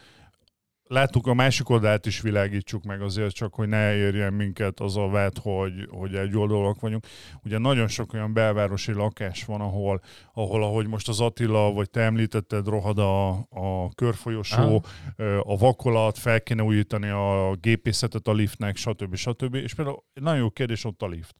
[0.86, 5.08] láttuk a másik oldalt is világítsuk meg azért csak, hogy ne érjen minket az a
[5.08, 7.06] vád, hogy, hogy egy oldalak vagyunk.
[7.44, 10.00] Ugye nagyon sok olyan belvárosi lakás van, ahol,
[10.34, 14.84] ahol ahogy most az Attila, vagy te említetted, rohad a, a körfolyosó,
[15.16, 15.40] ah.
[15.42, 19.14] a vakolat, fel kéne újítani a gépészetet a liftnek, stb.
[19.14, 19.54] stb.
[19.54, 21.34] És például nagyon jó kérdés ott a lift.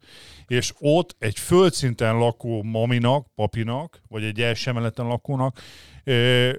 [0.47, 5.59] És ott egy földszinten lakó maminak, papinak, vagy egy első lakónak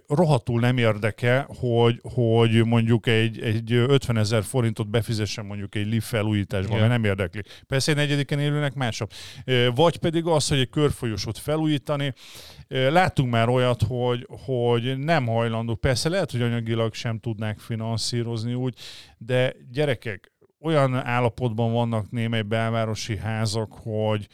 [0.07, 6.07] rohadtul nem érdeke, hogy, hogy mondjuk egy, egy 50 ezer forintot befizessen mondjuk egy lift
[6.07, 6.79] felújításba, yeah.
[6.79, 7.41] mert nem érdekli.
[7.67, 9.11] Persze egy negyediken élőnek másabb.
[9.75, 12.13] Vagy pedig az, hogy egy körfolyosót felújítani.
[12.67, 15.75] Láttunk már olyat, hogy, hogy nem hajlandó.
[15.75, 18.77] Persze lehet, hogy anyagilag sem tudnák finanszírozni úgy,
[19.17, 24.27] de gyerekek, olyan állapotban vannak némely belvárosi házak, hogy,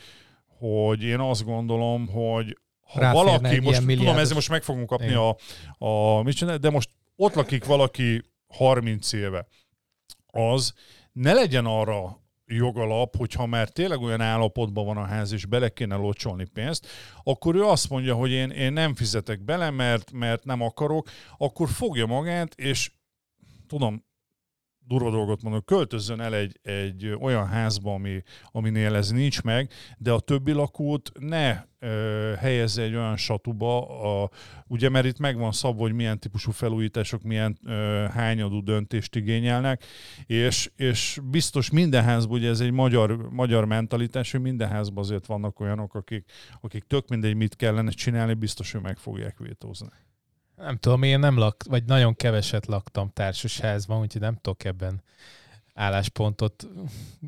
[0.45, 2.57] hogy én azt gondolom, hogy
[2.93, 5.37] ha valaki, most tudom, ezzel most meg fogunk kapni a,
[5.85, 9.47] a mit csinál, de most ott lakik valaki 30 éve,
[10.25, 10.73] az
[11.11, 15.95] ne legyen arra jogalap, hogyha már tényleg olyan állapotban van a ház, és bele kéne
[15.95, 16.87] locsolni pénzt,
[17.23, 21.69] akkor ő azt mondja, hogy én, én nem fizetek bele, mert, mert nem akarok, akkor
[21.69, 22.91] fogja magát, és
[23.67, 24.05] tudom,
[24.91, 30.11] durva dolgot mondok, költözzön el egy, egy olyan házba, ami, aminél ez nincs meg, de
[30.11, 33.87] a többi lakót ne ö, helyezze egy olyan satuba,
[34.23, 34.29] a,
[34.67, 39.83] ugye mert itt megvan szabva, hogy milyen típusú felújítások, milyen ö, hányadú döntést igényelnek,
[40.25, 45.25] és, és biztos minden házban, ugye ez egy magyar, magyar mentalitás, hogy minden házban azért
[45.25, 49.89] vannak olyanok, akik, akik tök mindegy mit kellene csinálni, biztos, hogy meg fogják vétózni.
[50.61, 55.01] Nem tudom, én nem lak, vagy nagyon keveset laktam társasházban, úgyhogy nem tudok ebben
[55.73, 56.67] álláspontot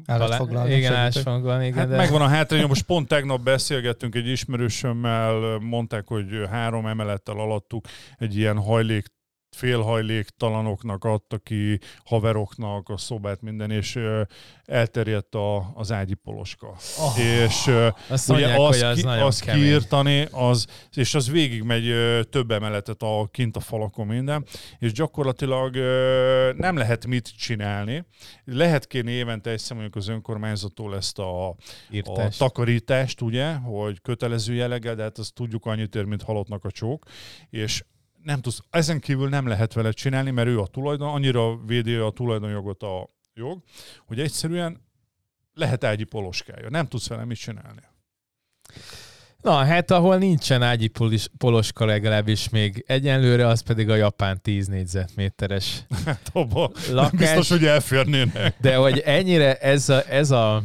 [0.06, 0.76] állásfoglalni.
[0.76, 1.66] Igen, állásfoglalni.
[1.66, 1.96] Igen, hát de...
[1.96, 7.86] Megvan a hátrány, most pont tegnap beszélgettünk egy ismerősömmel, mondták, hogy három emelettel alattuk
[8.18, 9.12] egy ilyen hajlék
[9.56, 14.00] félhajléktalanoknak adta ki, haveroknak a szobát, minden, és
[14.66, 16.76] elterjedt a, az ágyi poloska.
[17.00, 17.70] Oh, és
[18.08, 21.94] azt ugye mondják, az, az, ki, az kiírtani, az, és az végigmegy
[22.30, 24.46] több emeletet a, kint a falakon minden,
[24.80, 25.76] és gyakorlatilag
[26.58, 28.06] nem lehet mit csinálni.
[28.46, 31.50] Lehet kérni évente egyszer mondjuk az önkormányzattól ezt a,
[32.04, 36.72] a takarítást, ugye, hogy kötelező jelleggel, de hát azt tudjuk annyit ér, mint halottnak a
[36.72, 37.06] csók,
[37.50, 37.84] és
[38.24, 42.10] nem tudsz, ezen kívül nem lehet vele csinálni, mert ő a tulajdon, annyira védi a
[42.10, 43.64] tulajdonjogot a jog,
[44.06, 44.82] hogy egyszerűen
[45.54, 46.70] lehet ágyi poloskája.
[46.70, 47.82] Nem tudsz vele mit csinálni.
[49.42, 50.92] Na, hát ahol nincsen ágyi
[51.38, 57.20] poloska legalábbis még egyenlőre, az pedig a japán 10 négyzetméteres hát abba lakás.
[57.20, 58.56] biztos, hogy elférnének.
[58.62, 60.64] De hogy ennyire ez a, ez a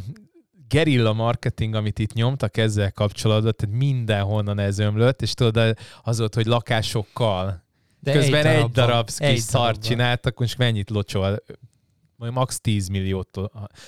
[0.68, 6.34] gerilla marketing, amit itt nyomtak ezzel kapcsolatban, tehát mindenhonnan ez ömlött, és tudod, az volt,
[6.34, 7.66] hogy lakásokkal.
[8.00, 11.42] De Közben egy, egy darab kis szart csináltak, most mennyit locsol
[12.18, 13.36] mondjuk max 10 milliót,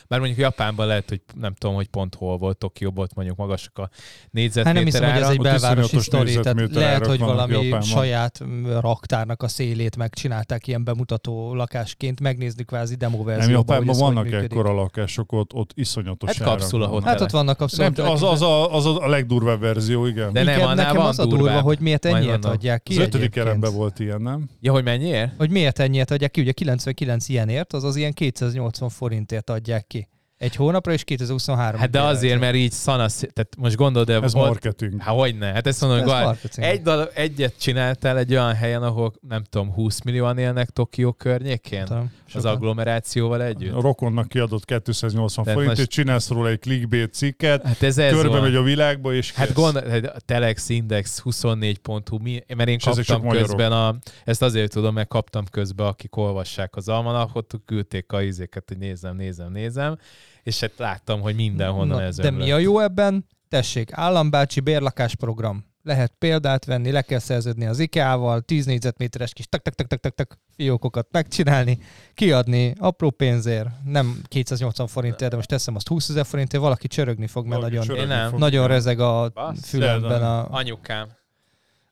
[0.08, 3.78] már mondjuk Japánban lehet, hogy nem tudom, hogy pont hol volt, Tokióban volt mondjuk magasak
[3.78, 3.90] a
[4.30, 7.82] négyzetméter Hát nem hiszem, hogy ez egy belvárosi sztori, tehát lehet, hogy valami Japánban.
[7.82, 8.40] saját
[8.80, 13.64] raktárnak a szélét megcsinálták ilyen bemutató lakásként, megnézni kvázi demo verzióban.
[13.66, 17.02] Nem, Japánban vannak ekkora lakások, ott, ott iszonyatos Hát kapszula van.
[17.02, 17.88] Hát ott vannak kapszula.
[17.88, 20.32] Nem, az, az, a, az a legdurvább verzió, igen.
[20.32, 23.98] De nem, nekem van az a durva, hogy miért ennyiért adják ki Az ötödik volt
[23.98, 24.48] ilyen, nem?
[24.60, 25.32] Ja, hogy mennyiért?
[25.36, 30.08] Hogy miért ennyiért adják ki, ugye 99 ilyenért, az az ilyen 280 forintért adják ki.
[30.36, 34.48] Egy hónapra és 2023 Hát de azért, mert így szanasz, tehát most gondolod, Ez volt,
[34.48, 35.02] marketing.
[35.02, 35.46] Hát hogy ne?
[35.46, 40.00] Hát ezt mondom, ez egy dal, egyet csináltál egy olyan helyen, ahol nem tudom, 20
[40.02, 41.84] millióan élnek Tokió környékén?
[41.84, 43.74] Tudom, az agglomerációval együtt?
[43.74, 45.80] A rokonnak kiadott 280 forint, most...
[45.80, 49.52] és csinálsz róla egy clickbait cikket, hát ez ez körbe megy a világba, és Hát
[49.52, 54.72] gond, hát a Telex Index 24.hu, mi, mert én és kaptam közben a, ezt azért
[54.72, 59.98] tudom, mert kaptam közben, akik olvassák az almanakot, küldték a izéket, hogy nézem, nézem, nézem,
[60.42, 63.26] és hát láttam, hogy mindenhonnan Na, ez De mi a jó ebben?
[63.48, 65.69] Tessék, állambácsi bérlakásprogram.
[65.82, 70.00] Lehet példát venni, le kell szerződni az IKEA-val, 10 négyzetméteres kis tak tak tak tak
[70.00, 71.78] tak tak fiókokat megcsinálni,
[72.14, 77.26] kiadni apró pénzért, nem 280 forintért, de most teszem azt 20 ezer forintért, valaki csörögni
[77.26, 78.36] fog, mert valaki nagyon, nem.
[78.36, 80.22] nagyon rezeg a fülemben.
[80.22, 80.50] A...
[80.50, 81.08] Anyukám.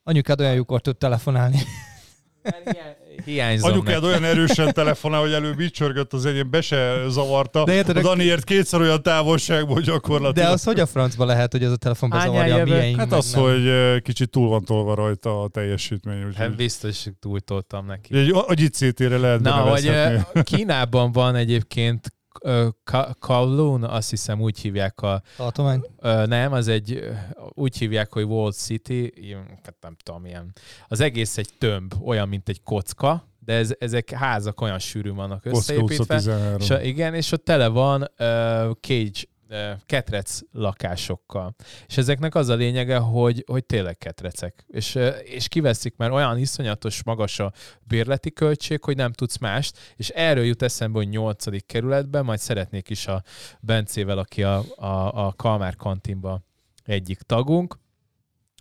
[0.03, 1.59] Anyukád olyan jókor tud telefonálni.
[3.25, 7.65] Hiányzom Anyukád olyan erősen telefonál, hogy előbb így csörgött az enyém, be se zavarta.
[7.65, 10.49] De érted, a Daniért kétszer olyan távolságból gyakorlatilag.
[10.49, 12.99] De az hogy a francba lehet, hogy ez a telefon bezavarja a miénk?
[12.99, 13.43] Hát az, nem.
[13.43, 16.25] hogy kicsit túl van tolva rajta a teljesítmény.
[16.25, 18.17] Úgy hát biztos, hogy túltoltam neki.
[18.17, 19.91] Egy agyicétére lehet Na, hogy
[20.43, 22.13] Kínában van egyébként
[23.19, 25.23] Kowloon, azt hiszem úgy hívják a...
[25.37, 25.85] Tartomány?
[26.25, 27.09] Nem, az egy,
[27.49, 29.13] úgy hívják, hogy Wall City,
[29.63, 30.53] hát nem tudom, ilyen.
[30.89, 35.45] Az egész egy tömb, olyan, mint egy kocka, de ez, ezek házak olyan sűrűn vannak
[35.45, 36.21] összeépítve.
[36.59, 38.09] És, igen, és ott tele van uh,
[38.81, 39.21] cage
[39.87, 41.55] ketrec lakásokkal.
[41.87, 44.65] És ezeknek az a lényege, hogy, hogy tényleg ketrecek.
[44.69, 50.09] És, és kiveszik, mert olyan iszonyatos magas a bérleti költség, hogy nem tudsz mást, és
[50.09, 53.23] erről jut eszembe, hogy nyolcadik kerületben, majd szeretnék is a
[53.61, 56.45] Bencével, aki a, a, a Kalmár kantinban
[56.85, 57.79] egyik tagunk,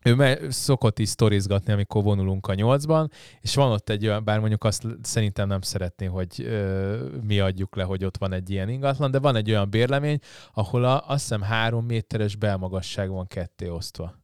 [0.08, 4.40] ő me- szokott is sztorizgatni, amikor vonulunk a nyolcban, és van ott egy olyan, bár
[4.40, 8.70] mondjuk azt szerintem nem szeretné, hogy ö, mi adjuk le, hogy ott van egy ilyen
[8.70, 10.20] ingatlan, de van egy olyan bérlemény,
[10.54, 14.16] ahol a, azt hiszem három méteres belmagasság van ketté osztva.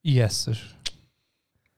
[0.00, 0.76] Ijesztős.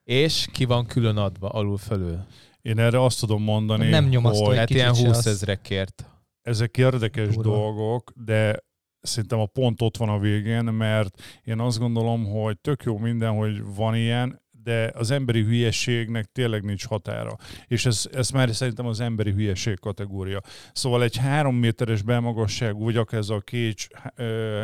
[0.05, 2.25] És ki van külön adva alul fölül.
[2.63, 5.27] Én erre azt tudom mondani, Nem hogy kicsit ilyen se 20 az.
[5.27, 6.07] ezrekért.
[6.43, 7.43] ezek érdekes Durva.
[7.51, 8.65] dolgok, de
[9.03, 13.33] szerintem a pont ott van a végén, mert én azt gondolom, hogy tök jó minden,
[13.33, 17.37] hogy van ilyen, de az emberi hülyeségnek tényleg nincs határa.
[17.67, 20.41] És ez, ez már szerintem az emberi hülyeség kategória.
[20.73, 23.87] Szóval egy három méteres belmagasságú, vagy akár ez a kécs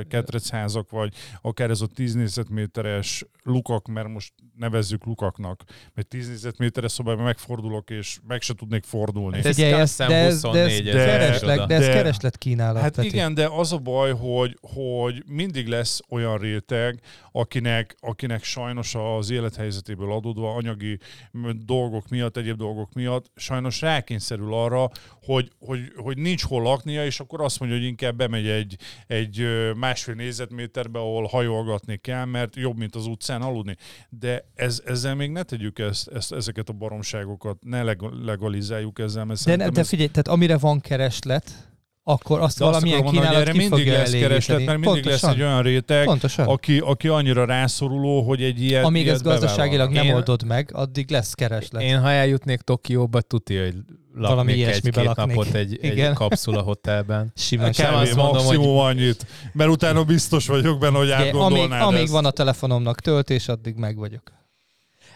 [0.08, 6.92] ketrecházak, vagy akár ez a 10 négyzetméteres lukak, mert most nevezzük lukaknak, mert 10 négyzetméteres
[6.92, 9.36] szobában megfordulok, és meg se tudnék fordulni.
[9.36, 12.38] Hát ez Figyelj, ez, de, ez, de, ez 24 ezer kereslet, de ez De- kereslet
[12.38, 12.82] kínálat.
[12.82, 13.06] Hát Peti.
[13.06, 17.00] igen, de az a baj, hogy, hogy mindig lesz olyan réteg,
[17.32, 19.30] akinek, akinek sajnos az
[19.88, 20.98] élethelyzetéből adódva, anyagi
[21.64, 24.90] dolgok miatt, egyéb dolgok miatt sajnos rákényszerül arra,
[25.22, 29.46] hogy, hogy, hogy nincs hol laknia, és akkor azt mondja, hogy inkább bemegy egy, egy
[29.76, 33.76] másfél négyzetméterbe, ahol hajolgatni kell, mert jobb, mint az utcán aludni.
[34.08, 39.24] De ez, ezzel még ne tegyük ezt, ezt, ezeket a baromságokat, ne leg- legalizáljuk ezzel,
[39.24, 41.66] mert De, szerintem de ez- figyelj, tehát amire van kereslet,
[42.10, 45.02] akkor azt de azt valamilyen mondani, hogy kínálat erre ki mindig lesz kereslet, mert mindig
[45.02, 45.28] Pontosan.
[45.28, 46.46] lesz egy olyan réteg, Pontosan.
[46.46, 49.94] aki, aki annyira rászoruló, hogy egy ilyet Amíg ilyet ezt gazdaságilag bevállalna.
[49.98, 51.82] nem Én- oldod meg, addig lesz kereslet.
[51.82, 53.74] Én ha eljutnék Tokióba, tuti, hogy
[54.14, 55.36] Valami laknék ilyesmibe egy-két laknék.
[55.36, 56.14] napot egy, egy Igen.
[56.14, 57.32] kapszula hotelben.
[57.36, 57.80] Simán Kb.
[57.92, 62.12] azt mondom, maximum annyit, mert utána biztos vagyok benne, hogy amíg, átgondolnád amíg ezt.
[62.12, 64.22] van a telefonomnak töltés, addig meg vagyok.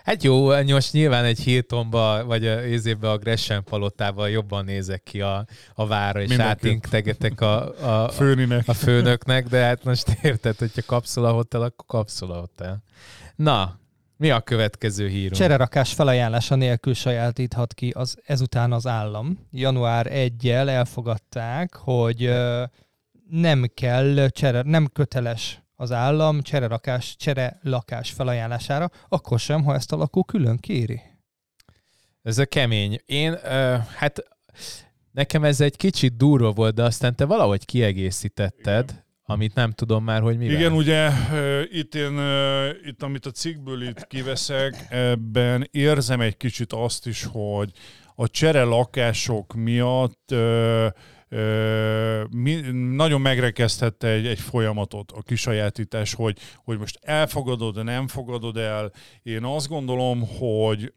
[0.05, 5.21] Hát jó, most nyilván egy Hiltonba, vagy a ézébe a Gresham palotával jobban nézek ki
[5.21, 8.69] a, a vára, és átinktegetek a, a, a, Főninek.
[8.69, 12.83] a főnöknek, de hát most érted, hogyha kapszula hotel, akkor kapszula hotel.
[13.37, 13.81] Na,
[14.17, 15.35] mi a következő hírunk?
[15.35, 19.47] Csererakás felajánlása nélkül sajátíthat ki az, ezután az állam.
[19.51, 22.31] Január 1-jel elfogadták, hogy
[23.31, 29.97] nem kell, csere, nem köteles az állam csererakás, cserelakás felajánlására, akkor sem, ha ezt a
[29.97, 31.01] lakó külön kéri.
[32.23, 33.01] Ez a kemény.
[33.07, 34.23] Én, ö, hát
[35.13, 40.21] nekem ez egy kicsit durva volt, de aztán te valahogy kiegészítetted, amit nem tudom már,
[40.21, 40.57] hogy mivel.
[40.57, 41.11] Igen, ugye
[41.71, 42.21] itt én,
[42.85, 47.71] itt amit a cikkből itt kiveszek, ebben érzem egy kicsit azt is, hogy
[48.15, 50.35] a csere lakások miatt
[52.95, 58.93] nagyon megrekeztette egy, egy folyamatot a kisajátítás, hogy, hogy most elfogadod, nem fogadod el.
[59.23, 60.93] Én azt gondolom, hogy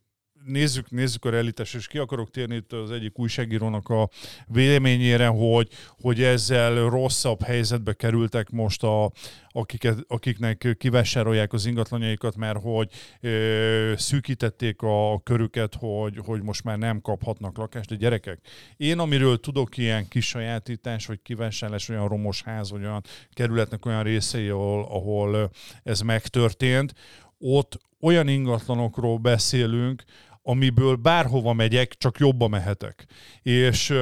[0.46, 4.10] nézzük, nézzük a realitás, és ki akarok térni itt az egyik újságírónak a
[4.48, 5.68] véleményére, hogy,
[6.00, 9.12] hogy ezzel rosszabb helyzetbe kerültek most a,
[9.50, 12.90] akiket, akiknek kivásárolják az ingatlanjaikat, mert hogy
[13.22, 17.90] ö, szűkítették a körüket, hogy, hogy most már nem kaphatnak lakást.
[17.90, 18.40] De gyerekek,
[18.78, 23.04] én amiről tudok ilyen kisajátítás, vagy kivásárlás, olyan romos ház, vagy olyan
[23.34, 25.52] kerületnek olyan részei, ahol, ahol
[25.84, 26.94] ez megtörtént,
[27.40, 30.04] ott olyan ingatlanokról beszélünk,
[30.48, 33.06] amiből bárhova megyek, csak jobba mehetek.
[33.42, 33.94] És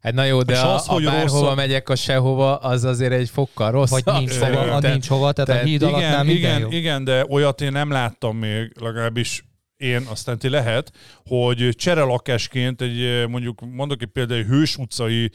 [0.00, 3.12] Hát na jó, de a, az, a hogy bárhova rosszabb- megyek a sehova, az azért
[3.12, 4.04] egy fokkal rosszabb.
[4.04, 4.90] Vagy nincs hova, a szerintem.
[4.90, 6.68] nincs hova, tehát a Tehát híd alatt igen, minden igen, jó.
[6.70, 9.44] igen, de olyat én nem láttam még, legalábbis
[9.76, 10.92] én, aztán ti lehet,
[11.24, 15.30] hogy cserelakásként egy, mondjuk mondok egy például egy Hős utcai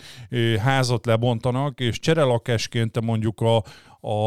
[0.60, 3.56] házat lebontanak, és cserelakásként te mondjuk a,
[4.08, 4.18] a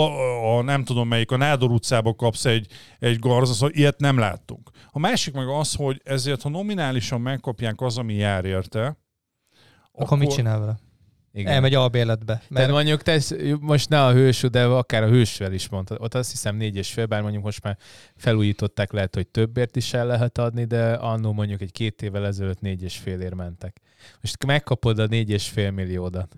[0.00, 2.66] ba- a nem tudom melyik, a Nádor utcába kapsz egy,
[2.98, 4.70] egy garza, szóval ilyet nem láttunk.
[4.90, 8.98] A másik meg az, hogy ezért, ha nominálisan megkapják az, ami jár érte,
[9.92, 10.78] Akkor mit csinál vele?
[11.32, 11.52] Igen.
[11.52, 12.24] Elmegy albérletbe.
[12.34, 13.20] Tehát Mert mondjuk te
[13.60, 15.96] most ne a hősű, de akár a hősvel is mondtad.
[16.00, 17.78] Ott azt hiszem négy és fél, bár mondjuk most már
[18.16, 22.60] felújították, lehet, hogy többért is el lehet adni, de annó mondjuk egy két évvel ezelőtt
[22.60, 23.80] négy és félért mentek.
[24.20, 26.36] Most megkapod a négy és fél milliódat.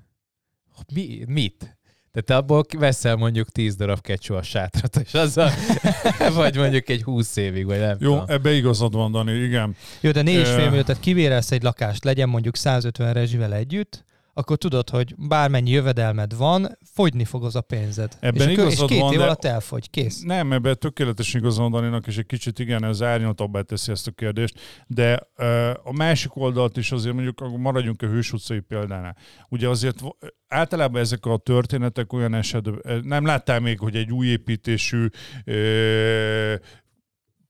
[0.95, 1.77] Mi, mit?
[2.13, 5.51] Tehát te abból veszel mondjuk 10 darab kecsó a sátrat, és azzal,
[6.35, 8.25] vagy mondjuk egy 20 évig, vagy nem Jó, tudom.
[8.29, 9.77] ebbe igazad van, Dani, igen.
[10.01, 10.57] jó, de 4,5 Ö.
[10.57, 16.37] millió, tehát kivérelsz egy lakást, legyen mondjuk 150 rezsivel együtt, akkor tudod, hogy bármennyi jövedelmed
[16.37, 18.17] van, fogyni fog az a pénzed.
[18.21, 20.23] Ebben és, akkor- és igazad két van, év alatt elfogy, kész.
[20.23, 24.61] Nem, ebben tökéletesen igazán Daninak, és egy kicsit igen, ez árnyaltabbá teszi ezt a kérdést,
[24.87, 29.17] de ö, a másik oldalt is azért mondjuk maradjunk a Hős utcai példánál.
[29.49, 30.01] Ugye azért
[30.49, 35.07] általában ezek a történetek olyan esetben, nem láttál még, hogy egy új építésű
[35.45, 36.55] ö,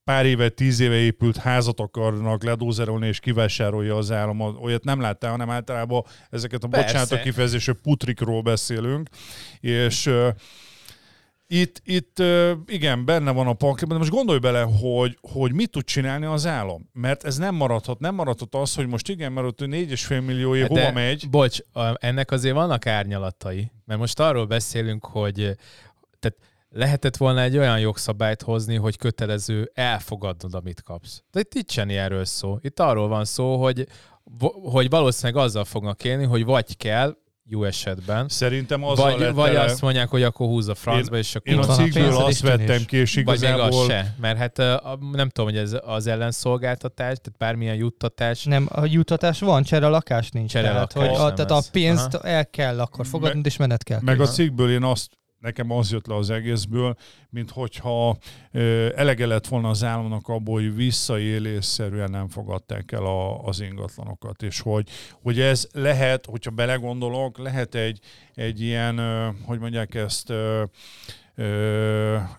[0.03, 4.41] pár éve, tíz éve épült házat akarnak ledózerolni és kivásárolja az állam.
[4.41, 6.85] Olyat nem láttál, hanem általában ezeket a Persze.
[6.85, 9.09] bocsánat a kifejezésű putrikról beszélünk,
[9.59, 10.29] és ö,
[11.47, 12.23] Itt, itt
[12.65, 16.45] igen, benne van a pakliban, de most gondolj bele, hogy, hogy mit tud csinálni az
[16.45, 16.89] állam.
[16.93, 20.67] Mert ez nem maradhat, nem maradhat az, hogy most igen, mert ott 4,5 millió év
[20.67, 21.29] hova megy.
[21.29, 21.57] Bocs,
[21.93, 23.71] ennek azért vannak árnyalatai.
[23.85, 25.35] Mert most arról beszélünk, hogy
[26.19, 26.37] tehát
[26.73, 31.23] lehetett volna egy olyan jogszabályt hozni, hogy kötelező elfogadnod, amit kapsz.
[31.31, 32.57] De itt, itt sem erről szó.
[32.61, 33.87] Itt arról van szó, hogy,
[34.63, 38.27] hogy valószínűleg azzal fognak élni, hogy vagy kell, jó esetben.
[38.27, 41.53] Szerintem az vagy, lett vagy azt mondják, hogy akkor húz a francba, és akkor...
[41.53, 43.69] Én a cikkből azt vettem ki, és igazából...
[43.69, 44.57] Vagy még az se, mert hát
[45.11, 48.43] nem tudom, hogy ez az ellenszolgáltatás, tehát bármilyen juttatás...
[48.43, 50.51] Nem, a juttatás van, csere lakás nincs.
[50.51, 52.27] Csere tehát, lakás, hogy a, tehát a pénzt Aha.
[52.27, 53.99] el kell akkor fogadni, és menet kell.
[54.01, 56.95] Meg a cikkből én azt nekem az jött le az egészből,
[57.29, 58.17] mint hogyha
[58.95, 64.59] elege lett volna az államnak abból, hogy visszaélésszerűen nem fogadták el a, az ingatlanokat, és
[64.59, 64.89] hogy,
[65.21, 67.99] hogy ez lehet, hogyha belegondolok, lehet egy,
[68.33, 68.99] egy ilyen,
[69.45, 70.33] hogy mondják ezt,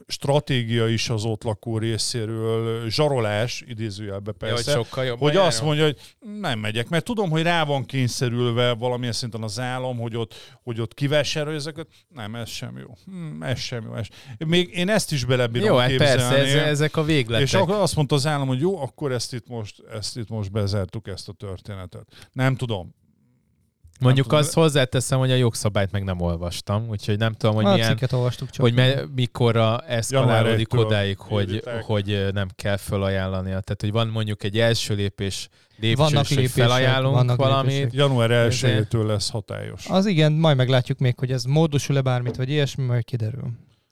[0.07, 5.99] stratégia is az ott lakó részéről, zsarolás, idézőjelbe persze, ja, hogy, hogy azt mondja, hogy
[6.41, 10.81] nem megyek, mert tudom, hogy rá van kényszerülve valamilyen szinten az állam, hogy ott, hogy
[10.81, 11.87] ott kivásárolja ezeket.
[12.09, 12.95] Nem, ez sem jó.
[13.05, 13.95] Hmm, ez sem jó.
[13.95, 14.07] Ez.
[14.39, 17.47] Még én ezt is belebírom Jó, hát persze, ez, ezek a végletek.
[17.47, 20.51] És akkor azt mondta az állam, hogy jó, akkor ezt itt most, ezt itt most
[20.51, 22.07] bezártuk, ezt a történetet.
[22.33, 22.95] Nem tudom
[24.01, 24.65] Mondjuk nem azt tudom.
[24.65, 28.75] hozzáteszem, hogy a jogszabályt meg nem olvastam, úgyhogy nem tudom, hogy milyen, olvastuk csak hogy
[28.75, 33.49] me, mikorra eszkalálódik odáig, hogy, hogy nem kell felajánlani.
[33.49, 37.73] Tehát, hogy van mondjuk egy első lépés lépcsős, vannak hogy felajánlunk vannak valamit.
[37.73, 37.93] Lépések.
[37.93, 39.87] Január 1 lesz hatályos.
[39.89, 43.51] Az igen, majd meglátjuk még, hogy ez módosul-e bármit, vagy ilyesmi, majd kiderül.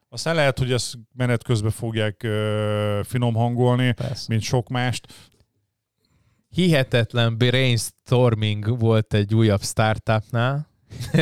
[0.08, 4.24] Aztán lehet, hogy ezt menet közben fogják uh, finom hangolni, Persze.
[4.28, 5.06] mint sok mást
[6.52, 10.70] hihetetlen brainstorming volt egy újabb startupnál.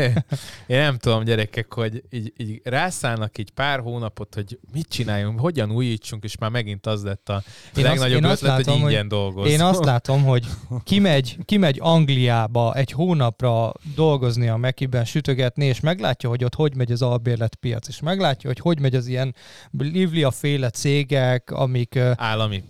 [0.67, 5.73] Én nem tudom, gyerekek, hogy így, így rászállnak egy pár hónapot, hogy mit csináljunk, hogyan
[5.73, 7.43] újítsunk, és már megint az lett a
[7.77, 9.51] én legnagyobb azt, ötlet, látom, hogy ingyen dolgozni.
[9.51, 10.47] Én azt látom, hogy
[10.85, 16.93] kimegy, kimegy Angliába egy hónapra dolgozni a Mekiben, sütögetni, és meglátja, hogy ott hogy megy
[16.93, 19.35] az albérletpiac, és meglátja, hogy hogy megy az ilyen
[19.79, 21.99] Livlia féle cégek, amik...
[22.17, 22.63] Állami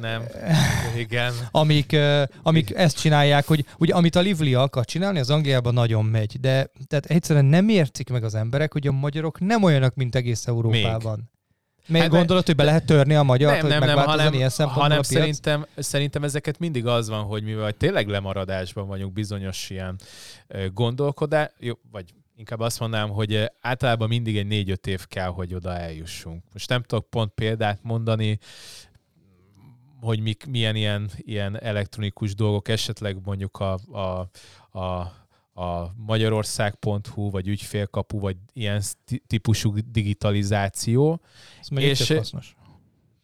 [0.00, 0.22] nem,
[0.96, 1.32] igen.
[1.50, 1.96] amik,
[2.42, 6.70] amik ezt csinálják, hogy ugye, amit a Livli akar csinálni, az Angliában nagyon megy, de
[6.86, 11.16] tehát egyszerűen nem értik meg az emberek, hogy a magyarok nem olyanok, mint egész Európában.
[11.16, 11.26] Még.
[11.88, 14.50] Még hát gondolod, hogy be lehet törni a magyar, nem, hogy nem, nem, hanem, ilyen
[14.56, 19.96] hanem szerintem, szerintem ezeket mindig az van, hogy mivel tényleg lemaradásban vagyunk bizonyos ilyen
[20.72, 25.76] gondolkodás, jó, vagy inkább azt mondanám, hogy általában mindig egy négy-öt év kell, hogy oda
[25.76, 26.42] eljussunk.
[26.52, 28.38] Most nem tudok pont példát mondani,
[30.00, 34.28] hogy mik, milyen ilyen, ilyen elektronikus dolgok, esetleg mondjuk a, a,
[34.78, 35.12] a,
[35.62, 38.82] a magyarország.hu, vagy ügyfélkapu, vagy ilyen
[39.26, 41.20] típusú digitalizáció.
[41.60, 42.56] Ez meg és, hasznos.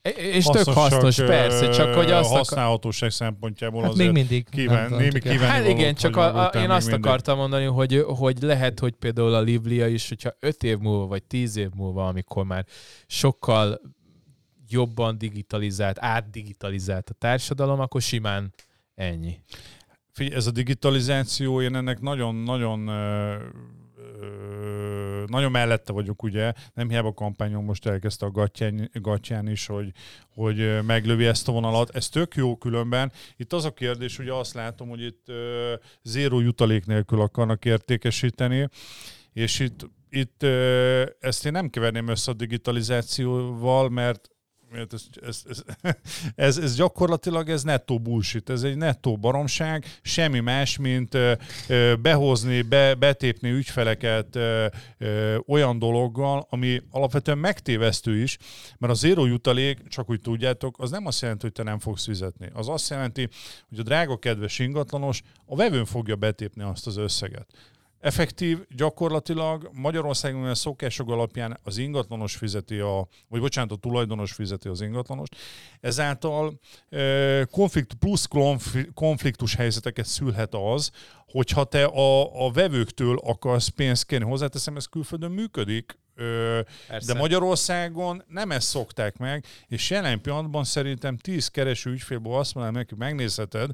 [0.02, 2.30] És hasznos, tök hasznos, csak, persze, csak hogy azt...
[2.30, 6.48] A használhatóság szempontjából hát azért még mindig kíván, némi kívánni Hát igen, csak a, a,
[6.48, 7.06] én azt mindig.
[7.06, 11.22] akartam mondani, hogy, hogy lehet, hogy például a Livlia is, hogyha öt év múlva, vagy
[11.22, 12.66] tíz év múlva, amikor már
[13.06, 13.80] sokkal
[14.74, 18.54] jobban digitalizált, átdigitalizált a társadalom, akkor simán
[18.94, 19.38] ennyi.
[20.12, 22.90] Figyelj, ez a digitalizáció, én ennek nagyon-nagyon
[25.26, 29.90] nagyon mellette vagyok, ugye, nem hiába a kampányon most elkezdte a gatyán, gatyán is, hogy,
[30.34, 31.96] hogy meglövi ezt a vonalat.
[31.96, 33.12] Ez tök jó különben.
[33.37, 35.26] Itt az a kérdés, ugye azt látom, hogy itt
[36.02, 38.68] zéró jutalék nélkül akarnak értékesíteni,
[39.32, 40.42] és itt, itt
[41.20, 44.34] ezt én nem keverném össze a digitalizációval, mert
[44.74, 45.62] ez, ez, ez,
[46.34, 51.18] ez, ez gyakorlatilag ez nettó bullshit, ez egy nettó baromság, semmi más, mint
[52.02, 54.38] behozni, be, betépni ügyfeleket
[55.46, 58.38] olyan dologgal, ami alapvetően megtévesztő is,
[58.78, 62.04] mert a zéró jutalék, csak úgy tudjátok, az nem azt jelenti, hogy te nem fogsz
[62.04, 62.50] fizetni.
[62.52, 63.28] Az azt jelenti,
[63.68, 67.46] hogy a drága kedves ingatlanos a vevőn fogja betépni azt az összeget
[68.05, 74.69] effektív gyakorlatilag Magyarországon a szokások alapján az ingatlanos fizeti a, vagy bocsánat, a tulajdonos fizeti
[74.69, 75.37] az ingatlanost.
[75.81, 76.61] Ezáltal
[77.51, 78.29] konflikt, plusz
[78.95, 80.90] konfliktus helyzeteket szülhet az,
[81.27, 84.25] hogyha te a, a vevőktől akarsz pénzt kérni.
[84.27, 85.99] Hozzáteszem, ez külföldön működik,
[87.07, 92.79] de Magyarországon nem ezt szokták meg, és jelen pillanatban szerintem 10 kereső ügyfélből azt mondanám
[92.79, 93.70] neki, megnézheted,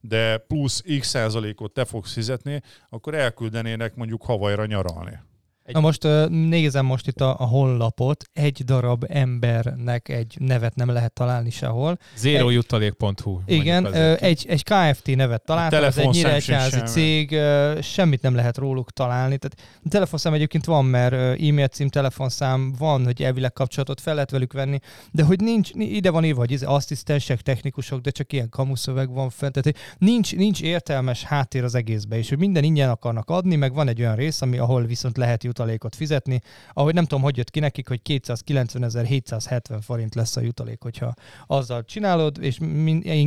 [0.00, 5.18] de plusz x százalékot te fogsz fizetni, akkor elküldenének mondjuk Havajra nyaralni.
[5.64, 10.88] Egy- Na most nézem most itt a, a honlapot, egy darab embernek egy nevet nem
[10.88, 11.98] lehet találni sehol.
[12.16, 13.40] Zerojutalék.hu.
[13.46, 14.22] Igen, mondjuk ö, azért.
[14.22, 17.38] egy, egy KFT nevet találtam, ez egy nyíregyházi cég,
[17.82, 19.38] semmit nem lehet róluk találni.
[19.38, 24.30] Tehát a telefonszám egyébként van, mert e-mail cím, telefonszám van, hogy elvileg kapcsolatot fel lehet
[24.30, 24.78] velük venni,
[25.12, 29.10] de hogy nincs, ni- ide van írva, hogy ez asszisztensek, technikusok, de csak ilyen kamuszöveg
[29.12, 33.56] van fent, tehát nincs, nincs értelmes háttér az egészbe, és hogy minden ingyen akarnak adni,
[33.56, 36.40] meg van egy olyan rész, ami, ahol viszont lehet jutalékot fizetni,
[36.72, 41.14] ahogy nem tudom, hogy jött ki nekik, hogy 290.770 forint lesz a jutalék, hogyha
[41.46, 42.58] azzal csinálod, és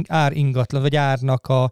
[0.08, 1.72] ár ingatlan, vagy árnak a,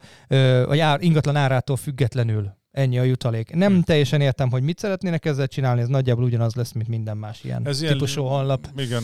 [0.66, 3.56] vagy ár, ingatlan árától függetlenül ennyi a jutalék.
[3.56, 3.80] Nem Hm.
[3.80, 7.68] teljesen értem, hogy mit szeretnének ezzel csinálni, ez nagyjából ugyanaz lesz, mint minden más ilyen
[7.68, 8.68] Ez típusú honlap.
[8.78, 9.04] Igen.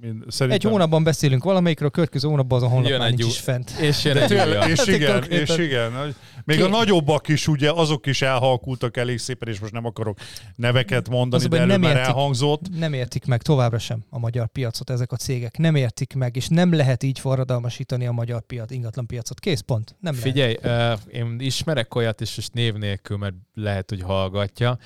[0.00, 0.50] Mind, szerintem.
[0.68, 3.38] Egy hónapban beszélünk valamelyikről, a következő hónapban az a honlap Jön már egy nincs is
[3.38, 3.70] fent.
[3.70, 4.68] És jön egy újabb.
[4.68, 6.14] és igen, és igen.
[6.44, 10.18] Még Ki- a nagyobbak is, ugye, azok is elhalkultak elég szépen, és most nem akarok
[10.56, 12.06] neveket mondani, Az, de nem már értik.
[12.06, 12.78] elhangzott.
[12.78, 15.58] Nem értik meg továbbra sem a magyar piacot ezek a cégek.
[15.58, 19.40] Nem értik meg, és nem lehet így forradalmasítani a magyar piac, ingatlan piacot.
[19.40, 19.96] Kész pont.
[20.00, 20.28] Nem lehet.
[20.30, 24.78] Figyelj, uh, én ismerek olyat is, és név nélkül, mert lehet, hogy hallgatja.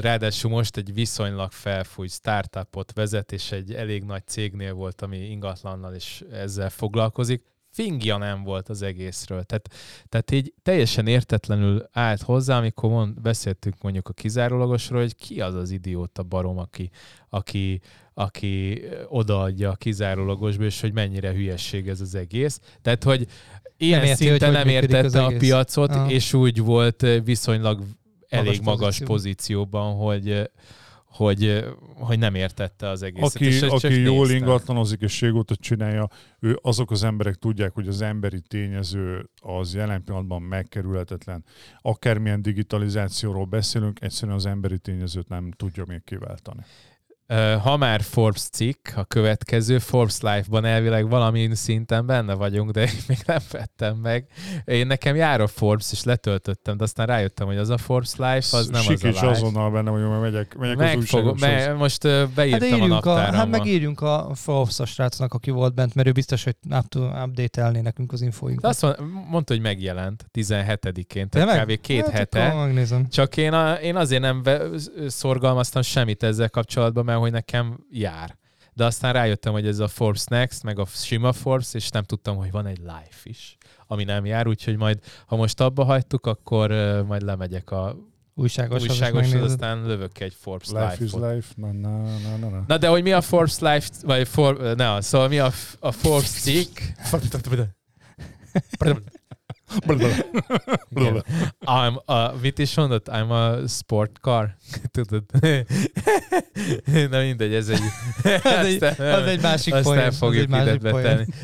[0.00, 5.94] Ráadásul most egy viszonylag felfújt startupot vezet, és egy elég nagy cégnél volt, ami ingatlannal
[5.94, 7.44] is ezzel foglalkozik.
[7.70, 9.42] Fingja nem volt az egészről.
[9.42, 9.68] Tehát,
[10.08, 15.54] tehát így teljesen értetlenül állt hozzá, amikor mond, beszéltünk mondjuk a kizárólagosról, hogy ki az
[15.54, 16.90] az idióta barom, aki,
[17.28, 17.80] aki,
[18.14, 22.60] aki odaadja a kizárólagosba, és hogy mennyire hülyesség ez az egész.
[22.82, 23.26] Tehát, hogy
[23.76, 25.38] ilyen Nem érti, szinten hogy nem értette a egész.
[25.38, 26.10] piacot, Aha.
[26.10, 27.82] és úgy volt viszonylag
[28.36, 29.16] elég magas pozícióban.
[29.16, 30.50] pozícióban, hogy,
[31.16, 31.64] hogy,
[31.94, 33.34] hogy nem értette az egészet.
[33.34, 34.34] Aki, és aki jól nézte.
[34.36, 36.08] ingatlanozik és régóta csinálja,
[36.40, 41.44] ő, azok az emberek tudják, hogy az emberi tényező az jelen pillanatban megkerülhetetlen.
[41.80, 46.60] Akármilyen digitalizációról beszélünk, egyszerűen az emberi tényezőt nem tudja még kiváltani.
[47.62, 52.90] Ha már Forbes cikk, a következő Forbes Life-ban elvileg valami szinten benne vagyunk, de én
[53.08, 54.26] még nem vettem meg.
[54.64, 58.56] Én nekem jár a Forbes, és letöltöttem, de aztán rájöttem, hogy az a Forbes Life,
[58.56, 59.26] az nem az a Sikíts Life.
[59.28, 61.66] azonnal benne vagyok, mert megyek, megyek az Megfogom, újságoshoz.
[61.66, 63.36] me, most ö, Hát, beírtam a írjunk a, naptáramba.
[63.36, 67.80] hát megírjunk a Forbes srácnak, aki volt bent, mert ő biztos, hogy up to, update-elné
[67.80, 68.70] nekünk az De infóinkat.
[68.70, 68.96] azt mond,
[69.28, 71.30] mondta, hogy megjelent 17-én, Tényleg?
[71.54, 71.80] tehát kb.
[71.80, 72.70] két hát hete.
[73.10, 74.42] Csak én, a, én azért nem
[75.06, 78.36] szorgalmaztam semmit ezzel kapcsolatban, mert hogy nekem jár.
[78.72, 82.36] De aztán rájöttem, hogy ez a Forbes Next, meg a sima Forbes, és nem tudtam,
[82.36, 83.56] hogy van egy live is,
[83.86, 87.96] ami nem jár, úgyhogy majd, ha most abba hagytuk, akkor uh, majd lemegyek a
[88.38, 91.34] Újságos, újságoshoz, aztán lövök egy Forbes Life is live-ot.
[91.34, 91.52] life.
[91.56, 92.64] Na, na, na, na, na.
[92.66, 96.30] Na de hogy mi a Forbes Life, vagy for, ne, szóval mi a, a Forbes
[96.30, 96.78] cikk?
[100.96, 101.24] Igen.
[101.64, 103.06] I'm a, mit is mondott?
[103.10, 104.56] I'm a sport car.
[104.92, 105.24] Tudod?
[107.10, 107.80] Na mindegy, ez egy...
[108.42, 109.98] az, egy, az egy másik azt poén.
[109.98, 111.34] nem az egy fogjuk másik.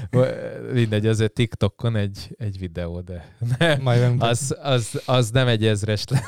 [0.72, 4.20] Mindegy, az egy TikTokon egy, egy videó, de megmutatom.
[4.30, 6.22] az, az, az nem egy ezres le.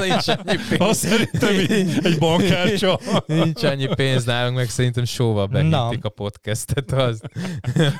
[0.00, 0.80] Nincs annyi pénz.
[0.80, 1.48] Azt szerintem
[2.02, 3.00] egy bankkártya.
[3.26, 6.92] Nincs annyi pénz nálunk, meg szerintem sóval behintik a podcastet.
[6.92, 7.20] Az,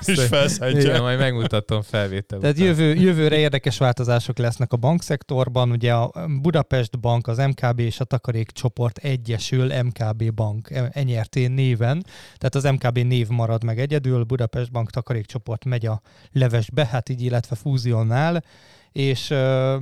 [0.05, 0.81] És felszedje.
[0.81, 2.69] Igen, majd megmutatom felvétel Tehát után.
[2.69, 2.95] jövő,
[3.25, 5.71] jövőre érdekes változások lesznek a bankszektorban.
[5.71, 10.71] Ugye a Budapest Bank, az MKB és a Takarékcsoport egyesül MKB Bank
[11.05, 12.05] NRT néven.
[12.37, 16.01] Tehát az MKB név marad meg egyedül, Budapest Bank Takarékcsoport megy a
[16.33, 18.45] levesbe, hát így, illetve fúzionál.
[18.93, 19.77] És ö,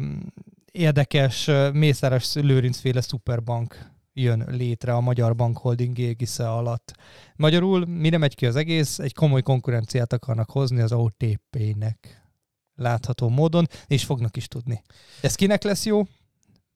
[0.72, 6.93] érdekes, Mészáros Lőrinc féle szuperbank jön létre a Magyar Bank Holding égisze alatt.
[7.36, 8.99] Magyarul mire megy ki az egész?
[8.99, 12.22] Egy komoly konkurenciát akarnak hozni az OTP-nek
[12.75, 14.83] látható módon, és fognak is tudni.
[15.20, 16.03] Ez kinek lesz jó?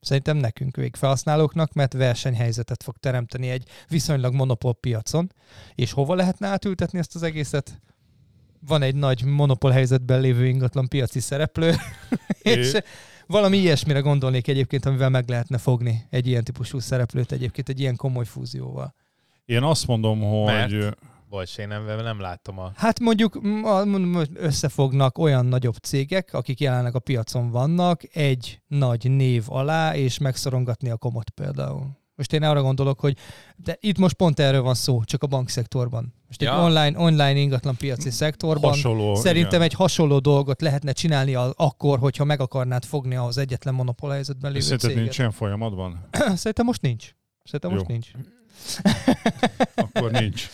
[0.00, 5.32] Szerintem nekünk, végfelhasználóknak, mert versenyhelyzetet fog teremteni egy viszonylag monopól piacon.
[5.74, 7.80] És hova lehetne átültetni ezt az egészet?
[8.66, 11.74] Van egy nagy monopól helyzetben lévő ingatlan piaci szereplő,
[12.38, 12.72] és
[13.26, 17.96] valami ilyesmire gondolnék egyébként, amivel meg lehetne fogni egy ilyen típusú szereplőt egyébként egy ilyen
[17.96, 18.94] komoly fúzióval.
[19.44, 20.98] Én azt mondom, hogy Mert?
[21.36, 22.72] Bocs, én nem, nem látom a...
[22.74, 23.40] Hát mondjuk
[24.34, 30.90] összefognak olyan nagyobb cégek, akik jelenleg a piacon vannak, egy nagy név alá, és megszorongatni
[30.90, 31.96] a komot például.
[32.14, 33.16] Most én arra gondolok, hogy
[33.56, 36.14] de itt most pont erről van szó, csak a bankszektorban.
[36.26, 36.62] Most egy Ja.
[36.62, 39.14] online, online ingatlan piaci szektorban hasonló.
[39.14, 39.62] szerintem igen.
[39.62, 44.50] egy hasonló dolgot lehetne csinálni a, akkor, hogyha meg akarnád fogni az egyetlen monopól helyzetben
[44.52, 45.02] lévő Szerinted céget.
[45.04, 46.08] nincs ilyen folyamatban?
[46.34, 47.14] Szerintem most nincs.
[47.44, 47.92] Szerintem most Jó.
[47.92, 48.10] nincs.
[49.74, 50.48] Akkor nincs.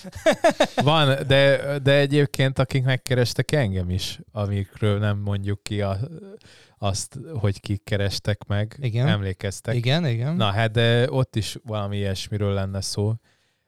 [0.74, 5.98] Van, de, de egyébként akik megkerestek engem is, amikről nem mondjuk ki a,
[6.78, 8.76] azt, hogy kik kerestek meg.
[8.80, 9.08] Igen.
[9.08, 9.74] Emlékeztek?
[9.74, 10.36] Igen, igen.
[10.36, 13.14] Na hát, de ott is valami ilyesmiről lenne szó.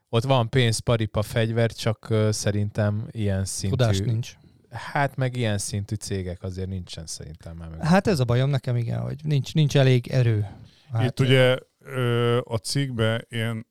[0.08, 3.76] Ott van pénz, paripa, fegyver, csak szerintem ilyen szintű...
[3.76, 4.36] Tudás nincs.
[4.70, 7.86] Hát meg ilyen szintű cégek azért nincsen szerintem már meg.
[7.86, 10.46] Hát ez a bajom nekem, igen, hogy nincs, nincs elég erő.
[10.92, 13.66] Hát, Itt ugye ö, a cikkben én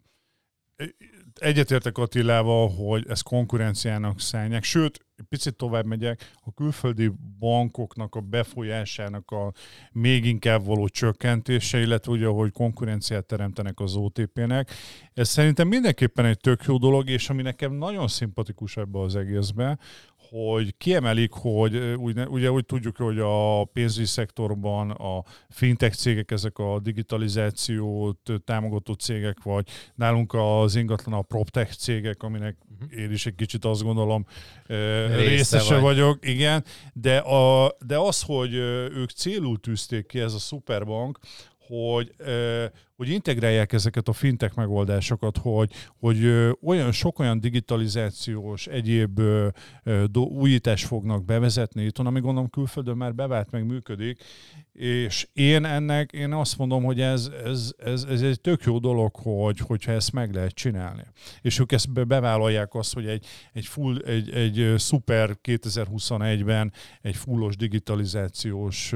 [1.34, 9.32] egyetértek Attilával, hogy ez konkurenciának szállják, sőt, picit tovább megyek, a külföldi bankoknak a befolyásának
[9.32, 9.54] a
[9.92, 14.72] még inkább való csökkentése, illetve ugye, hogy konkurenciát teremtenek az OTP-nek.
[15.14, 19.80] Ez szerintem mindenképpen egy tök jó dolog, és ami nekem nagyon szimpatikus ebbe az egészben,
[20.34, 26.58] hogy kiemelik, hogy ugye, ugye úgy tudjuk, hogy a pénzügyi szektorban a fintech cégek, ezek
[26.58, 33.00] a digitalizációt támogató cégek, vagy nálunk az ingatlan a proptech cégek, aminek uh-huh.
[33.00, 34.26] én is egy kicsit azt gondolom
[34.68, 35.82] Része részese vagy.
[35.82, 36.64] vagyok, igen,
[36.94, 41.20] de, a, de az, hogy ők célul tűzték ki ez a szuperbank,
[41.74, 42.16] hogy,
[42.96, 46.26] hogy integrálják ezeket a fintech megoldásokat, hogy, hogy
[46.62, 49.22] olyan sok olyan digitalizációs egyéb
[50.14, 54.24] újítás fognak bevezetni itt, ami gondolom külföldön már bevált meg működik,
[54.74, 59.16] és én ennek, én azt mondom, hogy ez, ez, ez, ez egy tök jó dolog,
[59.16, 61.04] hogy, hogyha ezt meg lehet csinálni.
[61.42, 67.56] És ők ezt bevállalják azt, hogy egy, egy, full, egy, egy szuper 2021-ben egy fullos
[67.56, 68.92] digitalizációs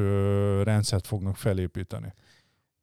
[0.64, 2.14] rendszert fognak felépíteni.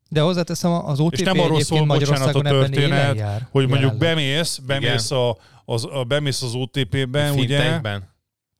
[0.08, 4.58] De hozzáteszem, az OTP és nem arról szól, bocsánat, a történet, jár, hogy mondjuk bemész,
[4.58, 7.80] bemész, a, az, a, bemész az OTP-ben, ugye?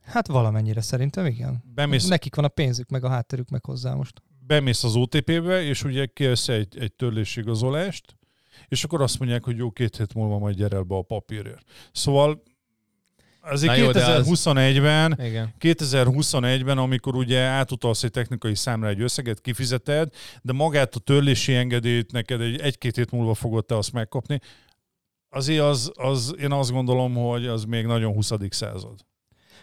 [0.04, 1.62] Hát valamennyire szerintem igen.
[1.74, 4.22] Bemész, Nekik van a pénzük, meg a hátterük meg hozzá most.
[4.46, 8.16] Bemész az OTP-be, és ugye kérsz egy, egy törlésigazolást,
[8.68, 11.62] és akkor azt mondják, hogy jó, két hét múlva majd gyere el be a papírért.
[11.92, 12.42] Szóval
[13.46, 15.18] Azért 2021-ben, az...
[15.60, 20.08] 2021-ben, amikor ugye átutalsz egy technikai számra egy összeget, kifizeted,
[20.42, 24.40] de magát a törlési engedélyt neked egy, egy-két hét múlva fogod te azt megkapni,
[25.28, 28.30] azért az, az, én azt gondolom, hogy az még nagyon 20.
[28.48, 28.98] század.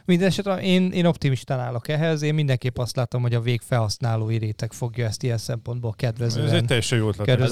[0.06, 5.06] Mindenesetre én, én optimistán állok ehhez, én mindenképp azt látom, hogy a végfelhasználói réteg fogja
[5.06, 6.47] ezt ilyen szempontból kedvezően.
[6.47, 7.49] Ez egy teljesen jó ötlet.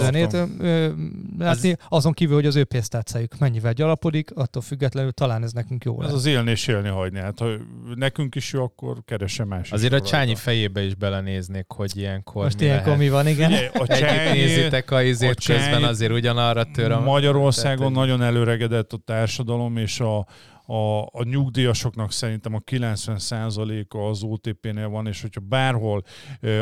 [1.38, 6.02] Látni, azon kívül, hogy az ő pénztárcájuk mennyivel gyalapodik, attól függetlenül talán ez nekünk jó.
[6.02, 6.16] Ez lesz.
[6.16, 7.20] az élni és élni hagyni.
[7.20, 7.48] Hát, ha
[7.96, 9.72] nekünk is jó, akkor keresse más.
[9.72, 13.00] Azért a Csányi fejébe is belenéznék, hogy ilyenkor Most mi ilyenkor lehet.
[13.00, 13.52] mi van, igen.
[13.52, 17.00] Ugye, a Csányi, nézitek a izét a csányi, közben azért ugyanarra tör a...
[17.00, 20.28] Magyarországon tehát, nagyon előregedett a társadalom, és a,
[20.70, 26.04] a, a nyugdíjasoknak szerintem a 90%-a az OTP-nél van, és hogyha bárhol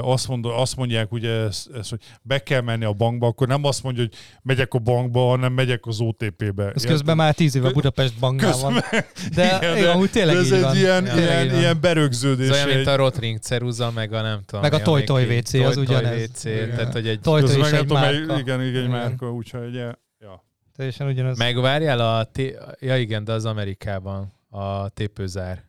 [0.01, 3.63] azt, mond, azt mondják, ugye ezt, ezt, hogy be kell menni a bankba, akkor nem
[3.63, 6.71] azt mondja, hogy megyek a bankba, hanem megyek az OTP-be.
[6.75, 8.81] Ez közben már tíz éve Budapest banknál közben, van.
[9.33, 10.75] De, igen, de, amúgy tényleg de ez egy van.
[10.75, 12.49] ilyen, ja, ilyen, ilyen berögződés.
[12.49, 14.61] Ez olyan, mint a Rotring ceruza, meg a nem tudom.
[14.61, 16.21] Meg a Toy Toy WC, az ugyanez.
[16.21, 17.19] WC, tehát hogy egy...
[17.19, 18.39] Toy Toy is egy márka.
[18.39, 19.81] Igen, igen, egy márka, úgyhogy.
[20.77, 21.37] Teljesen ugyanaz.
[21.37, 22.23] Megvárjál a...
[22.23, 25.63] T- ja igen, de az Amerikában a tépőzár.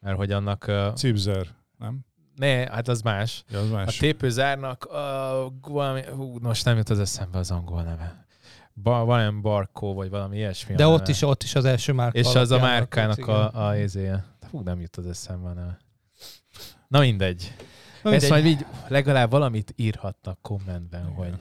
[0.00, 0.64] Mert hogy annak...
[0.68, 0.94] Uh...
[0.94, 1.46] Cipzer,
[1.78, 2.06] nem?
[2.36, 3.44] Ne, hát az más.
[3.50, 3.96] Ja, az más.
[3.96, 8.26] A tépőzárnak uh, valami, hú, most nem jut az eszembe az angol neve.
[8.72, 10.74] Ba, valami Barkó, vagy valami ilyesmi.
[10.74, 12.18] De ott is, ott is az első márka.
[12.18, 14.24] És az a márkának a, a izéje.
[14.50, 15.78] Hú, nem jut az eszembe a neve.
[16.88, 17.54] Na mindegy.
[18.02, 18.22] Na mindegy.
[18.22, 21.14] Ezt majd így legalább valamit írhatnak kommentben, Igen.
[21.14, 21.32] hogy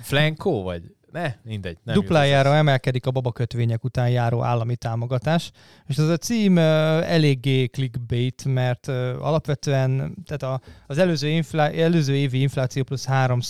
[0.00, 1.78] Flanko vagy ne, mindegy.
[1.82, 5.50] Nem Duplájára emelkedik a babakötvények után járó állami támogatás,
[5.86, 8.88] és ez a cím eléggé clickbait, mert
[9.18, 13.40] alapvetően tehát a, az előző, inflá, előző évi infláció plusz 3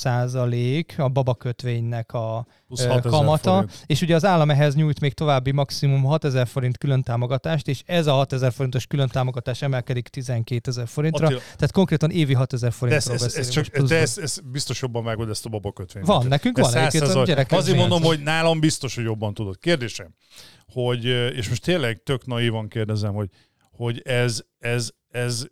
[0.96, 3.84] a babakötvénynek a uh, kamata, forint.
[3.86, 8.06] és ugye az állam ehhez nyújt még további maximum 6000 forint külön támogatást, és ez
[8.06, 11.40] a 6000 forintos külön támogatás emelkedik 12 ezer forintra, Attila.
[11.40, 15.04] tehát konkrétan évi 6000 forintról de ez, ez, ez, csak, de ez, ez biztos jobban
[15.04, 16.06] vágod ezt a babakötvényt.
[16.06, 19.58] Van, nekünk ez van gyerek Azért mondom, hogy nálam biztos, hogy jobban tudod.
[19.58, 20.14] Kérdésem,
[20.72, 23.28] hogy, és most tényleg tök naívan kérdezem, hogy,
[23.70, 25.44] hogy ez, ez, ez,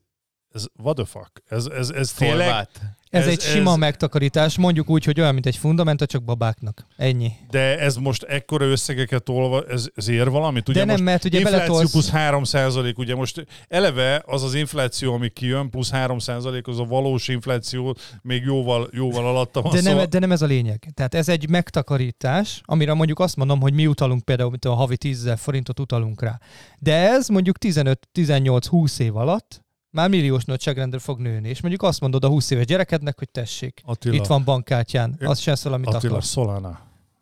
[0.51, 1.43] ez what the fuck?
[1.47, 2.69] Ez, ez, ez tényleg...
[3.15, 3.77] Ez, ez egy sima ez...
[3.77, 6.87] megtakarítás, mondjuk úgy, hogy olyan, mint egy fundamenta, csak babáknak.
[6.97, 7.33] Ennyi.
[7.51, 10.69] De ez most ekkora összegeket olva, ez, ez ér valamit?
[10.69, 11.91] Ugye De nem, mert ugye infláció beletolsz...
[11.91, 16.79] plusz 3 százalék, ugye most eleve az az infláció, ami kijön, plusz 3 százalék, az
[16.79, 19.73] a valós infláció még jóval, jóval alatta van.
[19.73, 19.95] De, szóval...
[19.99, 20.89] nem, de nem ez a lényeg.
[20.95, 24.97] Tehát ez egy megtakarítás, amire mondjuk azt mondom, hogy mi utalunk például, mint a havi
[24.97, 26.39] 10 forintot utalunk rá.
[26.79, 29.64] De ez mondjuk 15-18-20 év alatt
[29.95, 33.83] már milliós nagyságrendre fog nőni, és mondjuk azt mondod a 20 éves gyerekednek, hogy tessék,
[33.85, 34.15] Attila.
[34.15, 36.23] itt van bankkártyán, azt sem szól, amit Attila, akar.
[36.23, 36.81] Solana.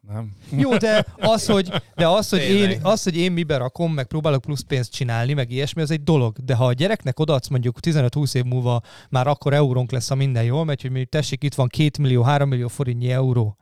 [0.08, 0.32] Nem?
[0.50, 4.40] Jó, de az, hogy, de az, hogy, én, az, hogy én mibe rakom, meg próbálok
[4.40, 6.36] plusz pénzt csinálni, meg ilyesmi, az egy dolog.
[6.44, 10.44] De ha a gyereknek odaadsz mondjuk 15-20 év múlva már akkor eurónk lesz, ha minden
[10.44, 13.56] jól megy, hogy mondjuk tessék, itt van 2 millió, 3 millió forintnyi euró,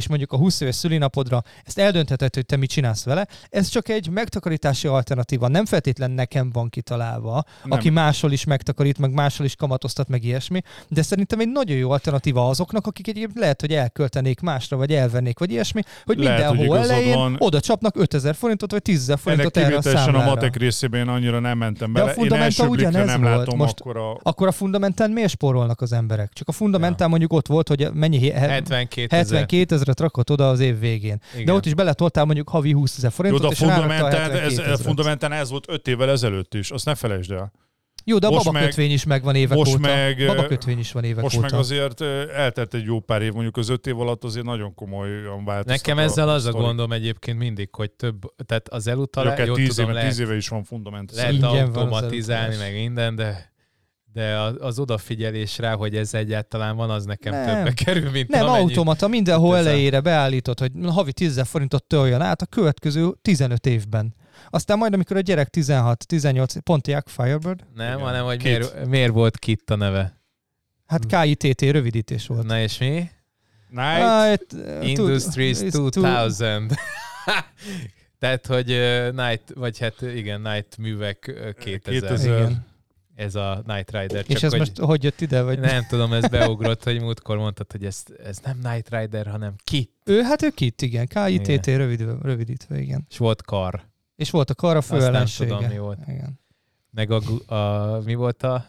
[0.00, 3.26] és mondjuk a 20 éves szülinapodra ezt eldöntheted, hogy te mit csinálsz vele.
[3.50, 5.48] Ez csak egy megtakarítási alternatíva.
[5.48, 7.78] Nem feltétlen nekem van kitalálva, Nem.
[7.78, 11.90] aki máshol is megtakarít, meg máshol is kamatoztat, meg ilyesmi, de szerintem egy nagyon jó
[11.90, 16.76] alternatíva azoknak, akik egyébként lehet, hogy elköltenék másra, vagy elvennék, vagy ilyesmi, hogy Lehet, mindenhol
[16.76, 17.36] igazad elején van.
[17.38, 20.34] oda csapnak 5000 forintot, vagy 10 000 Ennek forintot erre a kivételesen a számlára.
[20.34, 22.14] matek részében én annyira nem mentem De a bele.
[22.16, 23.36] Fundamental első blikre ugyanez nem volt.
[23.36, 24.18] látom Most- akkor a...
[24.22, 26.32] Akkor a fundamentán miért spórolnak az emberek?
[26.32, 29.46] Csak a fundamentán mondjuk ott volt, hogy mennyi 72 ezer.
[29.90, 31.20] 72 ezeret rakott oda az év végén.
[31.32, 31.44] Igen.
[31.44, 34.20] De ott is beletoltál mondjuk havi 20 ezer Jó, forintot, de a és a fundamentán,
[34.20, 37.52] 72 ez, a fundamentán ez volt öt évvel ezelőtt is, azt ne felejtsd el.
[38.04, 39.80] Jó, de a most babakötvény is megvan évek most óta.
[39.80, 41.46] meg, babakötvény is van évek Most óta.
[41.50, 42.00] meg azért
[42.34, 45.86] eltelt egy jó pár év, mondjuk az öt év alatt azért nagyon komolyan változtak.
[45.86, 49.92] Nekem ezzel az a gondom egyébként mindig, hogy több, tehát az elutalás, jó tíz éve,
[49.92, 51.16] lehet, tíz éve is van fundamentus.
[51.16, 53.52] lehet automatizálni, meg minden, de
[54.12, 57.46] de az odafigyelés rá, hogy ez egyáltalán van, az nekem Nem.
[57.56, 59.72] többe kerül, mint Nem, amennyi- automata, mindenhol 5000.
[59.72, 64.14] elejére beállítod, hogy havi 10 000 forintot töljön át a következő 15 évben.
[64.50, 67.98] Aztán majd, amikor a gyerek 16-18, Pontiac Firebird, Nem, Igen.
[68.06, 68.44] hanem hogy Kit.
[68.46, 70.20] miért, miért volt Kit a neve.
[70.86, 72.46] hát KITT rövidítés volt.
[72.46, 73.08] Na és mi?
[73.68, 76.62] Night, Ah, it, uh, tud- Industries it's too- 2000.
[78.18, 82.00] Tehát, hogy uh, Night, vagy hát igen, Night művek uh, 2000.
[82.00, 82.38] 2000.
[82.40, 82.66] Igen.
[83.20, 84.24] Ez a Night Rider.
[84.24, 85.42] Csak És ez hogy most hogy jött ide?
[85.42, 89.54] Vagy Nem tudom, ez beugrott, hogy múltkor mondtad, hogy ez, ez nem Night Rider, hanem
[89.64, 89.90] Kit.
[90.04, 91.06] Ő, hát ő kit, igen.
[91.06, 93.06] KITT rövid, rövidítve, igen.
[93.10, 93.82] És volt kar.
[94.16, 95.54] És volt a kar a Azt nem főellensége.
[95.54, 95.98] tudom, mi volt.
[96.06, 96.40] Igen.
[96.90, 98.66] Meg a, a, mi volt a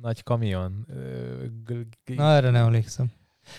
[0.00, 0.86] nagy kamion?
[0.88, 3.12] Ö, g- g- Na, erre nem emlékszem.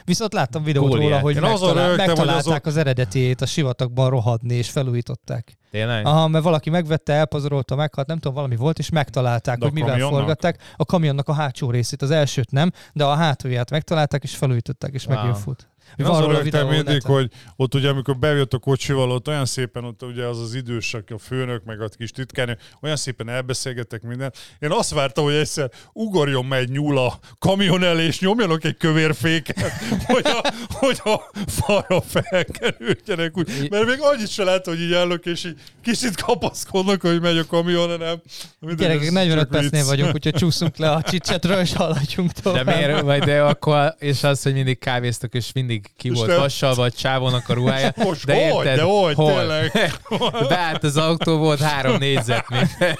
[0.03, 4.69] Viszont láttam videót róla, hogy megtalál, rögtem, megtalálták azok- az eredetiét a sivatagban rohadni, és
[4.69, 5.57] felújították.
[5.71, 6.05] Tényleg?
[6.05, 9.89] Aha, mert valaki megvette, elpazarolta, meghalt, nem tudom, valami volt, és megtalálták, De hogy mivel
[9.89, 10.17] kamionnak?
[10.19, 10.61] forgatták.
[10.75, 15.05] A kamionnak a hátsó részét, az elsőt nem, de a hátulját megtalálták, és felújították, és
[15.05, 15.15] Wow.
[15.15, 15.67] megjön fut.
[15.97, 17.11] Én Van róla rögtem videó mindig, neten.
[17.11, 20.93] hogy ott ugye, amikor bejött a kocsival, ott olyan szépen, ott ugye az az idős,
[20.93, 24.37] aki a főnök, meg a kis titkárnő, olyan szépen elbeszélgettek mindent.
[24.59, 28.77] Én azt vártam, hogy egyszer ugorjon meg egy nyúl a kamion elé, és nyomjanak egy
[28.77, 29.71] kövérféket,
[30.13, 33.37] hogy a, hogy a falra felkerüljenek.
[33.37, 33.67] Úgy.
[33.69, 37.45] Mert még annyit se lehet, hogy így állok, és így kicsit kapaszkodnak, hogy megy a
[37.45, 38.21] kamion, hanem...
[38.59, 42.41] mindegy, Gyerekek, ez 45 csak percnél vagyunk, úgyhogy csúszunk le a csicsetről, és haladjunk De
[42.41, 42.65] tovább.
[42.65, 46.37] miért, vagy de akkor, és az, hogy mindig kávéztak, és mindig ki És volt nem-
[46.39, 47.91] vassal, vagy csávónak a ruhája.
[48.03, 48.65] Most de hogy?
[48.65, 49.15] érted, De hogy?
[49.15, 49.33] hol?
[49.33, 49.71] Tényleg?
[50.49, 52.97] Beállt az autó, volt három négyzetméter.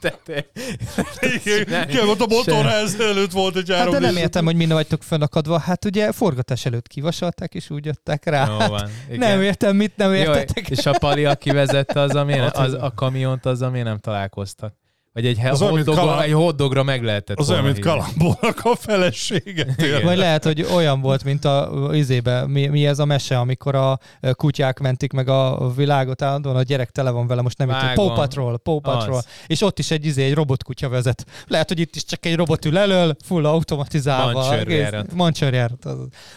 [0.00, 0.46] Tehát,
[1.44, 5.02] Igen, ott a motorház előtt volt egy Hát három de nem értem, hogy minden vagytok
[5.02, 5.58] fönnakadva.
[5.58, 8.46] Hát ugye forgatás előtt kivasalták, és úgy jöttek rá.
[8.46, 8.90] Jó Hát van.
[9.06, 9.18] Igen.
[9.18, 10.68] nem értem, mit nem Jó, értetek.
[10.70, 14.74] és a Pali, aki vezette az, ami az- a kamiont, az, ami nem találkoztak.
[15.16, 17.78] Vagy egy, Az olyan, mint hotdogra, Kala- egy hotdogra meg lehetett Az olyan, mint.
[17.78, 19.66] Kalambónak a felesége.
[20.02, 23.98] Vagy lehet, hogy olyan volt, mint a izébe, mi, mi ez a mese, amikor a
[24.32, 27.92] kutyák mentik meg a világot állandóan, a gyerek tele van vele, most nem itt.
[27.94, 29.16] Paw Patrol, Paw Patrol.
[29.16, 29.26] Az.
[29.46, 31.24] És ott is egy izé, egy robotkutya vezet.
[31.46, 34.40] Lehet, hogy itt is csak egy robot ül elől, full automatizálva.
[34.40, 34.56] Az.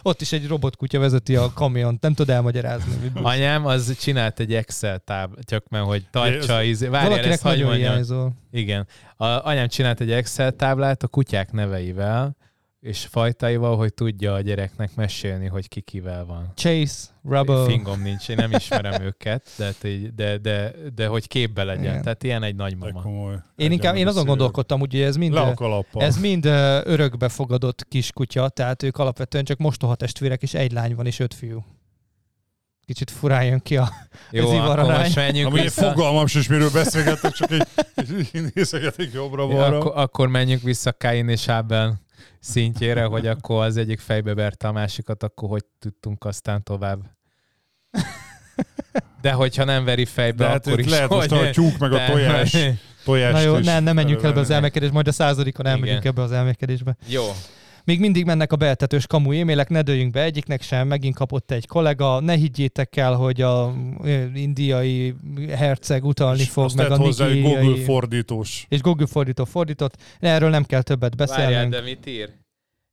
[0.01, 3.11] Ott is egy robotkutya vezeti a kamiont, nem tud elmagyarázni.
[3.21, 7.55] Anyám az csinált egy Excel táblát, csak mert hogy tartsa, izé, várjál, Valakinek ezt hagyj
[7.55, 7.91] nagyon mondjam.
[7.91, 8.33] hiányzol.
[8.51, 8.87] Igen.
[9.15, 12.37] A anyám csinált egy Excel táblát a kutyák neveivel,
[12.79, 16.51] és fajtaival, hogy tudja a gyereknek mesélni, hogy ki kivel van.
[16.55, 17.65] Chase, Rubble.
[17.65, 21.83] Fingom nincs, én nem ismerem őket, de, de, de, de, de hogy képbe legyen.
[21.83, 22.01] Igen.
[22.01, 23.01] Tehát ilyen egy nagymama.
[23.01, 23.35] komoly.
[23.55, 25.39] Én inkább, én azon gondolkodtam, hogy ez mind,
[25.93, 30.95] ez mind ö, örökbe fogadott kiskutya, tehát ők alapvetően csak mostoha testvérek, és egy lány
[30.95, 31.63] van, és öt fiú.
[32.89, 33.89] Kicsit furán jön ki a...
[34.31, 34.99] Jó, Ez akkor ivararány.
[34.99, 35.89] most menjünk Ami vissza.
[35.91, 37.67] fogalmam sincs, miről beszélgettek, csak így,
[38.53, 39.77] Ja, jobbra-balra.
[39.77, 42.01] akkor, akkor menjünk vissza Kain és Ábel
[42.39, 46.99] szintjére, hogy akkor az egyik fejbe verte a másikat, akkor hogy tudtunk aztán tovább.
[49.21, 50.89] De hogyha nem veri fejbe, De hát akkor is.
[50.89, 52.57] lehet most hogy- a tyúk meg a tojás,
[53.05, 54.53] tojást Na jó, is ne, ne menjünk ebbe az elővenni.
[54.55, 56.95] elmekedésbe, majd a századikon elmegyünk ebbe az elmekedésbe.
[57.07, 57.23] Jó.
[57.89, 61.67] Még mindig mennek a beeltetős kamu e-mailek, ne dőljünk be egyiknek sem, megint kapott egy
[61.67, 63.73] kollega, ne higgyétek el, hogy a
[64.33, 65.15] indiai
[65.47, 67.65] herceg utalni És fog, azt meg a hozzá egy nigériai...
[67.65, 68.65] Google fordítós.
[68.69, 69.97] és Google fordító fordított.
[70.19, 71.71] Erről nem kell többet Várjál, beszélnünk.
[71.71, 72.29] de mit ír?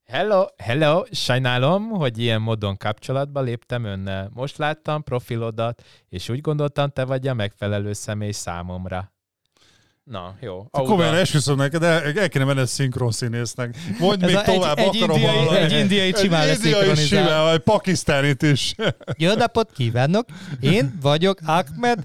[0.05, 4.31] Hello, hello, sajnálom, hogy ilyen módon kapcsolatba léptem önnel.
[4.35, 9.16] Most láttam profilodat, és úgy gondoltam, te vagy a megfelelő személy számomra.
[10.11, 10.67] Na, jó.
[10.71, 11.21] Komolyan Auda.
[11.21, 13.77] esküszöm neked, el, el kéne menned szinkron színésznek.
[13.99, 15.59] Mondj Ez még a- egy- tovább, egy akarom indiai- hallani.
[15.65, 18.75] egy indiai simán Egy indiai simán, vagy pakisztánit is.
[19.19, 20.27] Jó napot kívánok!
[20.61, 21.99] Én vagyok Ahmed.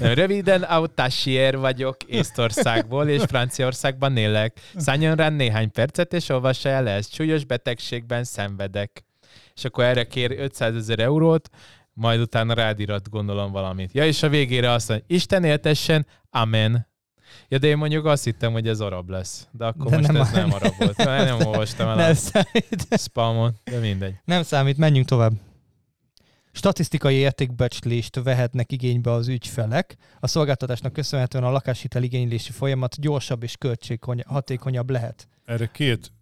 [0.00, 4.60] Röviden autasier vagyok Észtországból, és Franciaországban élek.
[4.76, 7.12] Szálljon rá néhány percet, és olvassa el ezt.
[7.14, 9.04] Súlyos betegségben szenvedek.
[9.54, 11.48] És akkor erre kér 500 ezer eurót,
[11.92, 13.90] majd utána rádirat gondolom valamit.
[13.92, 16.06] Ja, és a végére azt mondja, Isten éltessen,
[16.40, 16.86] amen.
[17.48, 19.48] Ja, de én mondjuk azt hittem, hogy ez arab lesz.
[19.50, 20.96] De akkor De most nem ez nem arab volt.
[20.96, 22.86] Nem olvastam el Nem a számít.
[22.98, 24.14] spamon, de mindegy.
[24.24, 25.32] Nem számít, menjünk tovább.
[26.52, 29.96] Statisztikai értékbecslést vehetnek igénybe az ügyfelek.
[30.20, 35.28] A szolgáltatásnak köszönhetően a lakáshitel igénylési folyamat gyorsabb és költséghatékonyabb lehet.
[35.44, 36.12] Erre két,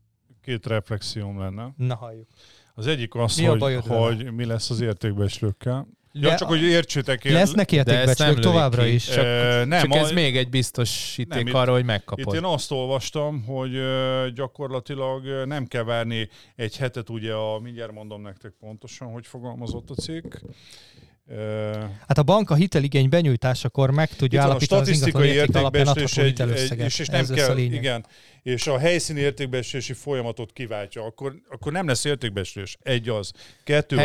[0.43, 1.75] két reflexióm lenne.
[1.77, 2.29] Na halljuk.
[2.75, 5.87] Az egyik az, Mi a hogy, hogy mi lesz az értékbeslőkkel.
[6.17, 7.25] Ja, Le- csak hogy értsétek.
[7.25, 8.95] én- Lesznek De lövik továbbra ki.
[8.95, 9.05] is.
[9.05, 12.35] Csak, Ö, nem, csak a- ez még egy biztosíték Nem, itt- arra, hogy Itt megkapod.
[12.35, 13.71] én azt olvastam, hogy
[14.35, 19.95] gyakorlatilag nem kell várni egy hetet, ugye a, mindjárt mondom nektek pontosan, hogy fogalmazott a
[19.95, 20.35] cikk.
[22.09, 25.41] Hát a bank a hiteligény benyújtásakor meg tudja Itt van a állapítani az ingatlan statisztikai
[25.41, 26.87] érték alapján értékbeslés adható egy, egy, hitelösszeget.
[26.87, 28.07] és, és nem Ez kell, igen,
[28.43, 32.77] és a helyszíni értékbeeslési folyamatot kiváltja, akkor, akkor nem lesz értékbeslés.
[32.83, 33.33] Egy az.
[33.65, 34.03] Kettő az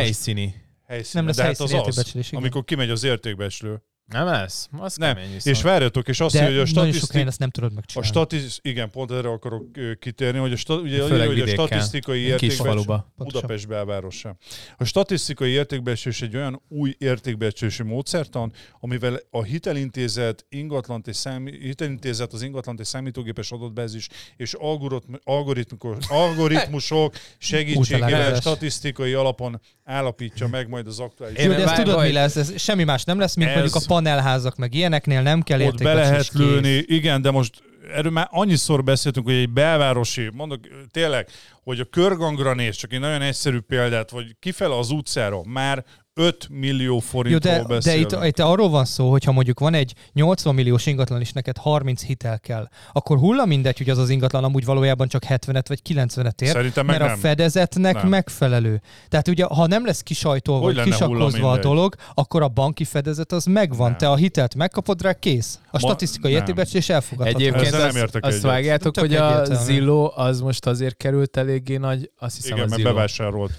[0.89, 1.13] helyszíni.
[1.13, 2.25] Nem lesz de hát az az, igen.
[2.31, 3.83] amikor kimegy az értékbeslő.
[4.09, 4.69] Nem lesz?
[4.77, 5.13] Az Nem.
[5.13, 5.55] kemény viszont.
[5.55, 8.11] És várjatok, és azt De mondja, hogy a statisztik, ezt nem tudod a megcsinálni.
[8.11, 9.65] statisz, igen, pont erre akarok
[9.99, 12.33] kitérni, hogy a, sta, ugye, Főleg hogy a statisztikai.
[12.37, 13.05] Pontosan.
[13.17, 14.37] Budapest belvárosa.
[14.77, 22.33] A statisztikai értékbecsés egy olyan új értékbecslési módszertan, amivel a hitelintézet, ingatlant és számí, hitelintézet
[22.33, 24.07] az ingatlant és számítógépes adatbázis
[24.37, 31.63] és algoritm, algoritmus, algoritmusok segítségével statisztikai alapon állapítja meg majd az aktuális Én Jó, de
[31.63, 32.35] ezt tudod, mi lesz?
[32.35, 35.83] Ez semmi más nem lesz, mint Ez- mondjuk a panelházak, meg ilyeneknél nem kell ott
[35.83, 36.33] be lehet kész.
[36.33, 40.59] lőni, igen, de most erről már annyiszor beszéltünk, hogy egy belvárosi, mondok
[40.91, 41.27] tényleg,
[41.63, 45.85] hogy a körgangra néz, csak egy nagyon egyszerű példát, vagy kifele az utcára, már
[46.19, 48.11] 5 millió Jó, forintról de, de beszélünk.
[48.11, 51.57] itt, itt arról van szó, hogy ha mondjuk van egy 80 milliós ingatlan, és neked
[51.57, 55.81] 30 hitel kell, akkor hulla mindegy, hogy az az ingatlan amúgy valójában csak 70-et vagy
[55.89, 57.19] 90-et ér, Szerintem meg mert nem.
[57.19, 58.07] a fedezetnek Nem.
[58.07, 58.81] megfelelő.
[59.07, 63.45] Tehát ugye, ha nem lesz kisajtolva, Hogy kisakkozva a dolog, akkor a banki fedezet az
[63.45, 63.89] megvan.
[63.89, 63.97] Nem.
[63.97, 65.59] Te a hitelt megkapod rá, kész.
[65.71, 66.39] A statisztikai nem.
[66.39, 67.39] értékbecslés elfogadható.
[67.39, 68.45] Egyébként Ezzel nem azt, értek azt egyet.
[68.51, 69.45] vágjátok, Tök hogy a.
[69.45, 72.93] Zillow az most azért került eléggé nagy, azt hiszem Igen, a mert Zillow.
[72.95, 73.51] bevásárolt.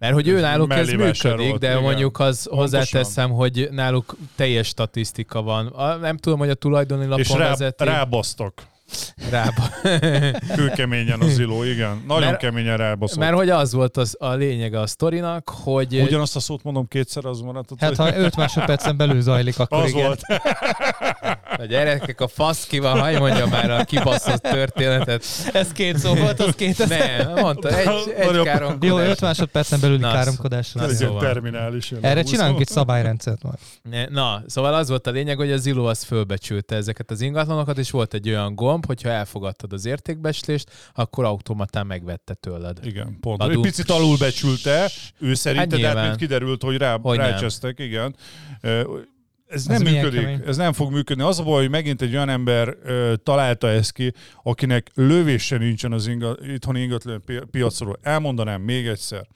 [0.00, 1.82] Mert hogy ő náluk ez működik, de igen.
[1.82, 5.66] mondjuk az hozzáteszem, hogy náluk teljes statisztika van.
[5.66, 7.84] A, nem tudom, hogy a tulajdoni lapon És rá, vezeti.
[7.84, 8.52] rábasztak.
[9.30, 9.62] Rába.
[10.56, 12.02] Kőkeményen a ziló, igen.
[12.06, 13.18] Nagyon Mert- keményen rábaszott.
[13.18, 17.24] Mert hogy az volt az, a lényege a sztorinak, hogy Ugyanazt a szót mondom kétszer,
[17.24, 17.68] az maradt.
[17.78, 20.04] Hát ha 5 másodpercen belül zajlik, akkor az igen.
[20.06, 20.20] volt.
[21.60, 25.24] a gyerekek a fasz ki van, hagy mondja már a kibaszott történetet.
[25.52, 26.88] Ez két szó volt, az két.
[26.88, 28.88] Nem, mondta, egy, egy káromkodás.
[28.90, 30.80] Jó, 5 másodpercen káromkodásra.
[30.80, 31.20] na, Ez egy szóval.
[31.22, 31.92] terminális.
[32.00, 34.10] Erre Húsz- csinálunk egy szabályrendszert majd.
[34.10, 37.90] Na, szóval az volt a lényeg, hogy a Zillow az fölbecsülte ezeket az ingatlanokat, és
[37.90, 42.78] volt egy olyan gomb, hogyha elfogadtad az értékbeslést, akkor automatán megvette tőled.
[42.82, 43.42] Igen, pont.
[43.42, 43.56] Adunk.
[43.66, 47.26] Egy picit alulbecsülte, ő szerinte, Hát de hát mint kiderült, hogy rá, Hogy nem.
[47.30, 48.16] rácsesztek, igen.
[48.60, 48.98] Ö,
[49.46, 50.42] Ez nem milyen működik, kemény.
[50.46, 51.22] ez nem fog működni.
[51.22, 54.12] Az a baj, hogy megint egy olyan ember ö, találta ezt ki,
[54.42, 57.98] akinek lövése nincsen az inga, itthoni ingatlan pi- piacról.
[58.02, 59.26] Elmondanám még egyszer.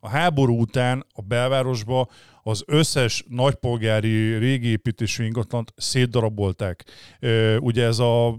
[0.00, 2.08] A háború után a belvárosba
[2.42, 6.84] az összes nagypolgári régi építésű ingatlant szétdarabolták.
[7.20, 8.38] Ö, ugye ez a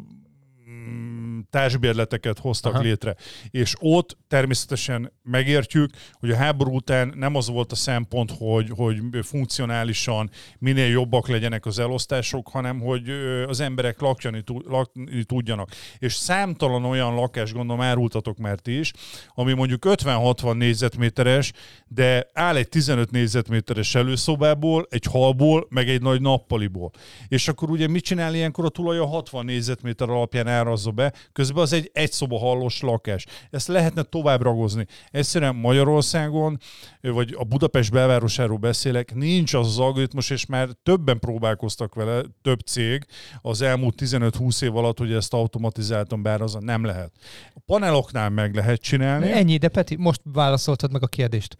[0.89, 1.18] mm,
[1.49, 2.83] társbérleteket hoztak Aha.
[2.83, 3.15] Létre.
[3.49, 9.01] És ott természetesen megértjük, hogy a háború után nem az volt a szempont, hogy, hogy
[9.21, 10.29] funkcionálisan
[10.59, 13.09] minél jobbak legyenek az elosztások, hanem hogy
[13.47, 15.69] az emberek lakjani, lakni tudjanak.
[15.97, 18.93] És számtalan olyan lakás, gondolom árultatok már ti is,
[19.33, 21.51] ami mondjuk 50-60 négyzetméteres,
[21.87, 26.91] de áll egy 15 négyzetméteres előszobából, egy halból, meg egy nagy nappaliból.
[27.27, 31.63] És akkor ugye mit csinál ilyenkor a tulaj a 60 négyzetméter alapján árazza be, közben
[31.63, 33.25] az egy egy szoba hallos lakás.
[33.49, 34.85] Ezt lehetne tovább ragozni.
[35.11, 36.57] Egyszerűen Magyarországon,
[37.01, 42.59] vagy a Budapest belvárosáról beszélek, nincs az az algoritmus, és már többen próbálkoztak vele, több
[42.59, 43.05] cég
[43.41, 47.11] az elmúlt 15-20 év alatt, hogy ezt automatizáltan beárazza, nem lehet.
[47.53, 49.31] A paneloknál meg lehet csinálni.
[49.31, 51.55] Ennyi, de Peti, most válaszoltad meg a kérdést.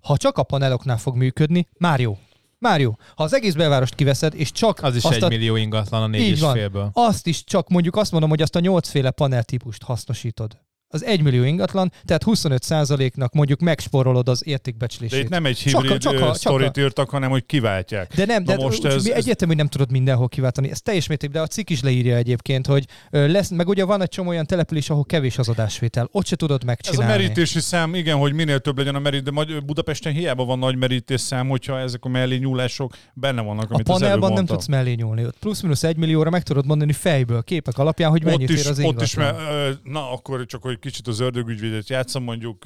[0.00, 2.18] Ha csak a paneloknál fog működni, már jó.
[2.58, 2.92] Már jó.
[3.16, 6.06] Ha az egész belvárost kiveszed, és csak Az is azt egy a, millió ingatlan a
[6.06, 6.52] négy Így és van.
[6.54, 6.90] félből.
[6.92, 10.58] azt is csak mondjuk azt mondom, hogy azt a nyolcféle panel típust hasznosítod.
[10.94, 15.22] Az 1 millió ingatlan, tehát 25%-nak mondjuk megsporolod az De értékbecslését.
[15.22, 17.46] itt nem egy Csak a- hibrid csak a- csak csak a- sztorit írtak, hanem hogy
[17.46, 18.14] kiváltják.
[18.14, 20.70] De nem, Na de most ez- egyértelmű, hogy nem tudod mindenhol kiváltani.
[20.70, 24.08] Ez teljes mértékben, de a cikk is leírja egyébként, hogy lesz, meg ugye van egy
[24.08, 26.08] csomó olyan település, ahol kevés az adásvétel.
[26.12, 27.12] Ott se tudod Ez a megcsinálni.
[27.22, 31.20] merítési szám, igen, hogy minél több legyen a merít, de Budapesten hiába van nagy merítés
[31.20, 34.92] szám, hogyha ezek a mellé nyúlások benne vannak, a amit előbb panelban nem tudsz mellé
[34.92, 35.24] nyúlni.
[35.24, 38.70] Ott plusz-minusz egy millióra meg tudod mondani fejből, képek alapján, hogy mennyit ott is, ér
[38.70, 39.04] az ott ingatlan.
[39.04, 42.62] is, mert, ö, na akkor csak, hogy kicsit az ördögügyvédet játszom, mondjuk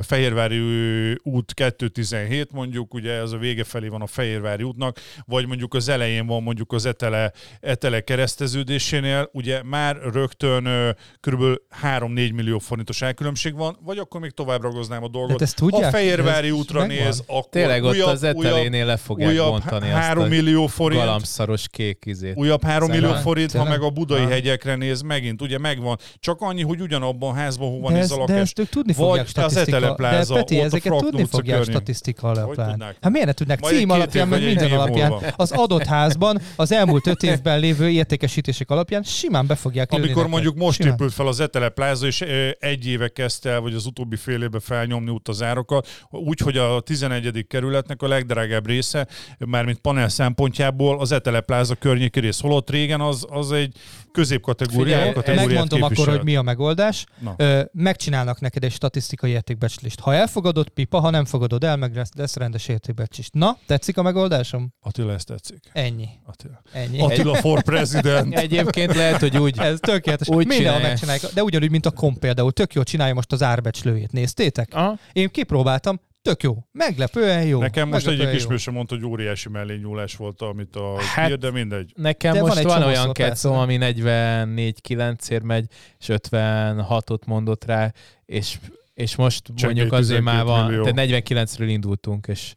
[0.00, 0.60] Fehérvári
[1.22, 5.88] út 217 mondjuk, ugye ez a vége felé van a Fehérvári útnak, vagy mondjuk az
[5.88, 11.42] elején van mondjuk az Etele, Etele kereszteződésénél, ugye már rögtön kb.
[11.82, 15.38] 3-4 millió forintos elkülönbség van, vagy akkor még tovább ragoznám a dolgot.
[15.38, 15.84] De ezt tudják?
[15.84, 16.96] ha Fehérvári Ez útra megvan?
[16.96, 21.02] néz, akkor Tényleg ott újabb, az etelénél le fogják újabb bontani 3 azt millió forint,
[21.02, 22.36] galamszaros kék izét.
[22.36, 25.98] Újabb 3 millió forint, ha meg a budai hegyekre néz, megint ugye megvan.
[26.18, 28.40] Csak annyi, hogy ugyanabban a házban hol van de, ez ez, a de lakás.
[28.40, 29.54] ezt ők tudni Vagy fogják az
[30.28, 31.74] De Peti, a ezeket tudni fogják környék.
[31.74, 32.82] statisztika alapján.
[33.00, 33.60] Hát miért ne tudnák?
[33.60, 35.10] Majd Cím alapján, meg minden alapján.
[35.10, 35.26] múlva.
[35.36, 40.28] Az adott házban az elmúlt öt évben lévő értékesítések alapján simán be fogják lőni Amikor
[40.28, 40.92] mondjuk most Simán.
[40.92, 42.20] épült fel az Etele Plaza, és
[42.58, 46.56] egy éve kezdte el, vagy az utóbbi fél évben felnyomni út az árakat, úgy, hogy
[46.56, 47.46] a 11.
[47.48, 49.06] kerületnek a legdrágább része,
[49.38, 52.40] mármint panel szempontjából az Etele Plaza környéki rész.
[52.40, 53.74] Holott régen az, az egy
[54.18, 56.16] középkategóriájú Figyelj, kategóriát Megmondom akkor, képviselt.
[56.16, 57.04] hogy mi a megoldás.
[57.20, 57.34] Na.
[57.36, 60.00] Ö, megcsinálnak neked egy statisztikai értékbecslést.
[60.00, 63.28] Ha elfogadod, pipa, ha nem fogadod el, meg lesz, lesz rendes értékbecslés.
[63.32, 64.74] Na, tetszik a megoldásom?
[64.80, 65.58] Attila, ezt tetszik.
[65.72, 66.08] Ennyi.
[66.26, 67.00] Attila, Ennyi.
[67.00, 68.34] Attila for president.
[68.46, 70.28] Egyébként lehet, hogy úgy Ez tökéletes.
[70.28, 70.88] Úgy Mindenhol csinálják.
[70.88, 71.32] megcsinálják.
[71.34, 72.52] De ugyanúgy, mint a komp például.
[72.52, 74.12] Tök jól csinálja most az árbecslőjét.
[74.12, 74.68] Néztétek?
[74.74, 74.98] Aha.
[75.12, 76.00] Én kipróbáltam.
[76.28, 76.56] Tök jó.
[76.72, 77.60] Meglepően jó.
[77.60, 81.92] Nekem most egyik ismerősöm mondta, hogy óriási mellényúlás volt, amit a Hát- ír, de mindegy.
[81.96, 83.62] Nekem De van most egy van, van csomószor, olyan kecom, persze.
[83.62, 85.66] ami 44-9-ért megy,
[85.98, 87.92] és 56-ot mondott rá,
[88.26, 88.58] és,
[88.94, 90.84] és most Csak mondjuk egy azért már 12 van, millió.
[90.84, 92.54] tehát 49-ről indultunk, és,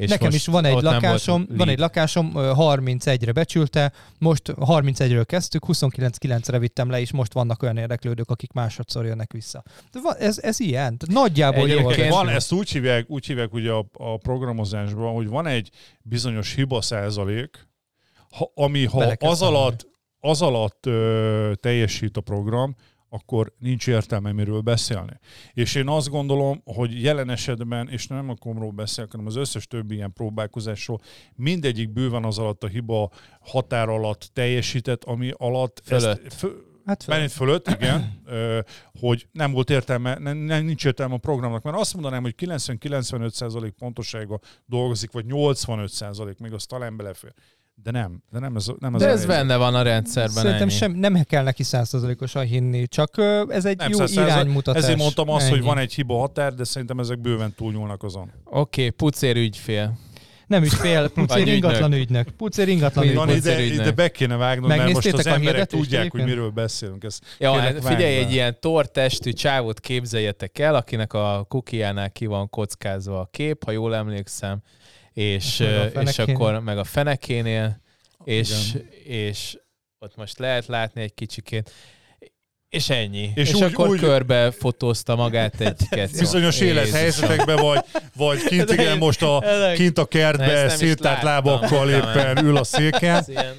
[0.00, 5.64] és Nekem is van egy lakásom, van egy lakásom, ö, 31-re becsülte, most 31-ről kezdtük,
[5.66, 9.62] 29-9-re vittem le, és most vannak olyan érdeklődők, akik másodszor jönnek vissza.
[9.92, 10.96] De van, ez, ez ilyen.
[11.06, 11.78] Nagyjából jó.
[11.78, 15.70] Egyébként Van, van- ezt úgy hívják, úgy hívják ugye a, a programozásban, hogy van egy
[16.02, 17.68] bizonyos hiba százalék,
[18.30, 19.88] ha, ami ha az alatt,
[20.20, 22.76] az alatt ö, teljesít a program,
[23.10, 25.18] akkor nincs értelme miről beszélni.
[25.52, 29.66] És én azt gondolom, hogy jelen esetben, és nem a komról beszélek, hanem az összes
[29.66, 31.00] többi ilyen próbálkozásról,
[31.34, 36.24] mindegyik bőven az alatt a hiba határ alatt teljesített, ami alatt Fölött.
[36.24, 36.48] Ezt, fö,
[36.84, 37.06] Hát.
[37.06, 38.60] Mármint fölött, igen, ö,
[39.00, 43.72] hogy nem volt értelme, nem, nem, nincs értelme a programnak, mert azt mondanám, hogy 90-95%
[43.78, 47.32] pontossága dolgozik, vagy 85% még az talán belefér.
[47.82, 49.28] De nem, de nem ez, a- nem ez De ez helyzet.
[49.36, 50.70] benne van a rendszerben, Szerintem ennyi.
[50.70, 53.10] sem, nem kell neki százszerzalékosan hinni, csak
[53.48, 54.82] ez egy Nem jó iránymutatás.
[54.82, 55.54] Ezért mondtam azt, Ennyi.
[55.54, 58.30] hogy van egy hiba határ, de szerintem ezek bőven túlnyúlnak azon.
[58.44, 59.98] Oké, okay, pucér ügyfél.
[60.46, 62.28] Nem ügyfél, pucér ingatlan ügynök.
[62.30, 63.42] Pucér ingatlan Van ügynök.
[63.42, 67.04] Pucér ide, ide be kéne vágnod, mert most az emberek tudják, hogy miről beszélünk.
[67.04, 72.48] Ezt Ja, hát figyelj, egy ilyen tortestű csávot képzeljetek el, akinek a kukiánál ki van
[72.48, 74.62] kockázva a kép, ha jól emlékszem,
[75.14, 77.80] és, Meg a és akkor meg a fenekénél,
[78.24, 78.88] és, Igen.
[79.04, 79.56] és
[79.98, 81.70] ott most lehet látni egy kicsikét,
[82.68, 83.30] és ennyi.
[83.34, 86.18] És, És úgy- akkor úgy- körbe fotózta magát egy kecó.
[86.18, 87.84] Bizonyos élethelyzetekben vagy,
[88.16, 89.44] vagy kint, igen, most a,
[89.74, 93.16] kint a kertbe széttárt lábakkal éppen ül a széken.
[93.16, 93.54] Ez ilyen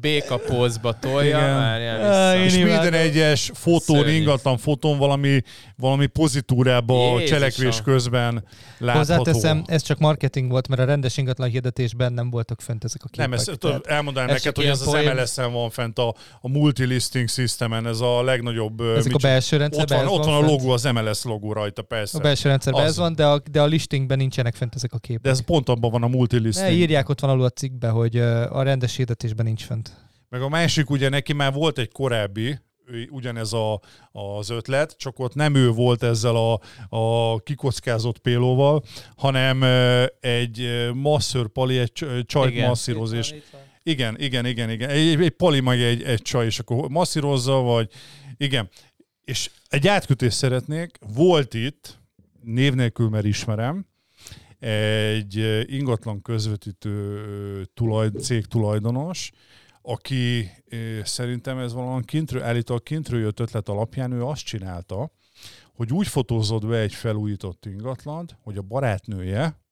[0.00, 1.54] béka pózba tolja, Igen.
[1.54, 2.36] várjál vissza.
[2.36, 2.72] én És imádom.
[2.82, 4.12] minden egyes fotón, Szörnyű.
[4.12, 5.40] ingatlan fotón valami,
[5.76, 7.26] valami pozitúrába a Jézusom.
[7.26, 8.44] cselekvés közben
[8.78, 8.98] látható.
[8.98, 13.08] Hozzáteszem, ez csak marketing volt, mert a rendes ingatlan hirdetésben nem voltak fent ezek a
[13.08, 13.28] képek.
[13.28, 14.92] Nem, ezt Tehát- elmondanám ez neked, hogy ez az.
[15.04, 18.80] MLS-en van fent a, a multi-listing systemen, ez a legnagyobb...
[18.80, 20.50] Ezek a mit- belső ott rendszerben van, ez ott van a fent.
[20.50, 22.18] logó, az MLS logó rajta, persze.
[22.18, 22.88] A belső rendszerben Az.
[22.88, 25.22] ez van, de a, de a listingben nincsenek fent ezek a képek.
[25.22, 26.70] De ez pont abban van a ne multi-listing.
[26.78, 28.16] írják ott van alul a cikkbe, hogy
[28.50, 29.73] a rendes hirdetésben nincs fent.
[30.28, 32.58] Meg a másik, ugye neki már volt egy korábbi,
[33.10, 33.80] ugyanez a,
[34.12, 38.82] az ötlet, csak ott nem ő volt ezzel a, a kikockázott pélóval,
[39.16, 39.62] hanem
[40.20, 42.68] egy masször pali, egy cs- csajt Igen.
[42.68, 43.34] masszíroz, és
[43.82, 44.88] igen, igen, igen, igen.
[44.88, 47.90] Egy, egy pali meg egy, egy csaj, és akkor masszírozza, vagy
[48.36, 48.68] igen.
[49.24, 50.98] És egy átkötést szeretnék.
[51.14, 51.98] Volt itt,
[52.42, 53.86] név nélkül, mert ismerem,
[54.58, 59.32] egy ingatlan közvetítő tulaj, cég tulajdonos,
[59.86, 60.50] aki
[61.02, 65.10] szerintem ez valami kintről, állítólag kintről jött ötlet alapján, ő azt csinálta,
[65.74, 69.62] hogy úgy fotózott be egy felújított ingatlant, hogy a barátnője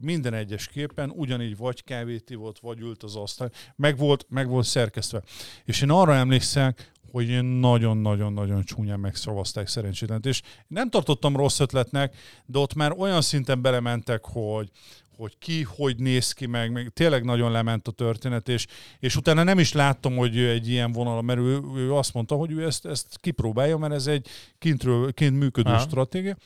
[0.00, 4.66] minden egyes képen ugyanígy vagy kávét ivott, vagy ült az asztal, meg volt, meg volt
[4.66, 5.22] szerkesztve.
[5.64, 6.74] És én arra emlékszem,
[7.10, 10.20] hogy nagyon-nagyon-nagyon csúnyán megszavazták szerencsétlen.
[10.22, 12.16] És nem tartottam rossz ötletnek,
[12.46, 14.70] de ott már olyan szinten belementek, hogy,
[15.18, 18.66] hogy ki, hogy néz ki meg, meg tényleg nagyon lement a történet, és,
[18.98, 22.52] és utána nem is láttam, hogy egy ilyen vonal, mert ő, ő azt mondta, hogy
[22.52, 25.78] ő ezt, ezt kipróbálja, mert ez egy kintről, kint működő Aha.
[25.78, 26.36] stratégia.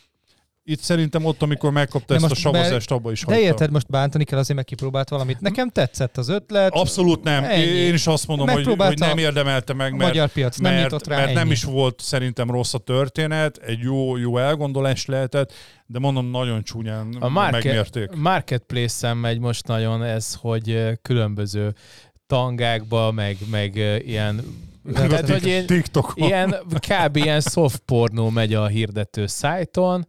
[0.65, 4.39] Itt szerintem ott, amikor megkapta ezt a savazást, abba is De érted, most bántani kell
[4.39, 5.41] azért, mert kipróbált valamit.
[5.41, 6.73] Nekem tetszett az ötlet.
[6.73, 7.45] Abszolút nem.
[7.45, 7.63] Ennyi.
[7.63, 11.17] Én is azt mondom, hogy, hogy nem érdemelte meg, mert, magyar piac nem mert, rá,
[11.17, 11.37] mert ennyi.
[11.37, 15.53] nem is volt szerintem rossz a történet, egy jó, jó elgondolás lehetett,
[15.87, 18.11] de mondom, nagyon csúnyán a market, megmérték.
[18.15, 21.75] Marketplace-en megy most nagyon ez, hogy különböző
[22.27, 24.43] tangákba, meg, meg ilyen
[24.95, 25.67] tehát, hogy én,
[26.15, 27.17] ilyen, kb.
[27.17, 30.07] ilyen soft pornó megy a hirdető szájton,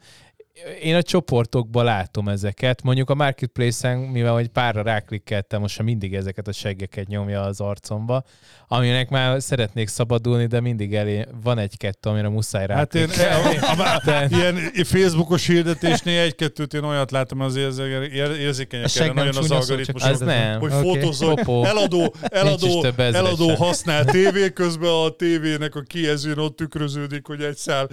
[0.81, 2.83] én a csoportokban látom ezeket.
[2.83, 7.59] Mondjuk a Marketplace-en, mivel hogy párra ráklikkeltem, most sem mindig ezeket a seggeket nyomja az
[7.59, 8.23] arcomba,
[8.67, 12.75] aminek már szeretnék szabadulni, de mindig elé van egy-kettő, amire muszáj rá.
[12.75, 14.27] Hát én, a, de...
[14.31, 20.03] ilyen Facebookos hirdetésnél egy-kettőt én olyat látom az érzékenyek erre nagyon az algoritmus.
[20.03, 20.59] Az nem.
[20.59, 20.83] Hogy okay.
[20.83, 27.55] fotózol, eladó, eladó, eladó használ tévé, közben a tévének a kiezőn ott tükröződik, hogy egy
[27.57, 27.87] szál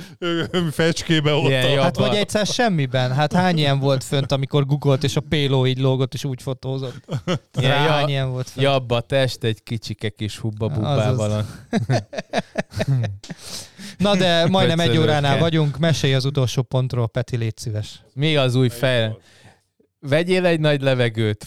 [0.70, 1.48] fecskébe ott.
[1.48, 1.82] Yeah, a...
[1.82, 3.12] Hát vagy egyszer semmiben.
[3.12, 7.04] Hát hány ilyen volt fönt, amikor googolt, és a péló így lógott, és úgy fotózott?
[7.60, 8.66] Ja, hány ilyen volt fönt?
[8.66, 11.46] Jabb a test, egy kicsike kis hubba bubbával.
[13.98, 18.02] Na de majdnem egy óránál vagyunk, mesélj az utolsó pontról, Peti, légy szíves.
[18.14, 19.18] Mi az új fel?
[20.00, 21.46] Vegyél egy nagy levegőt.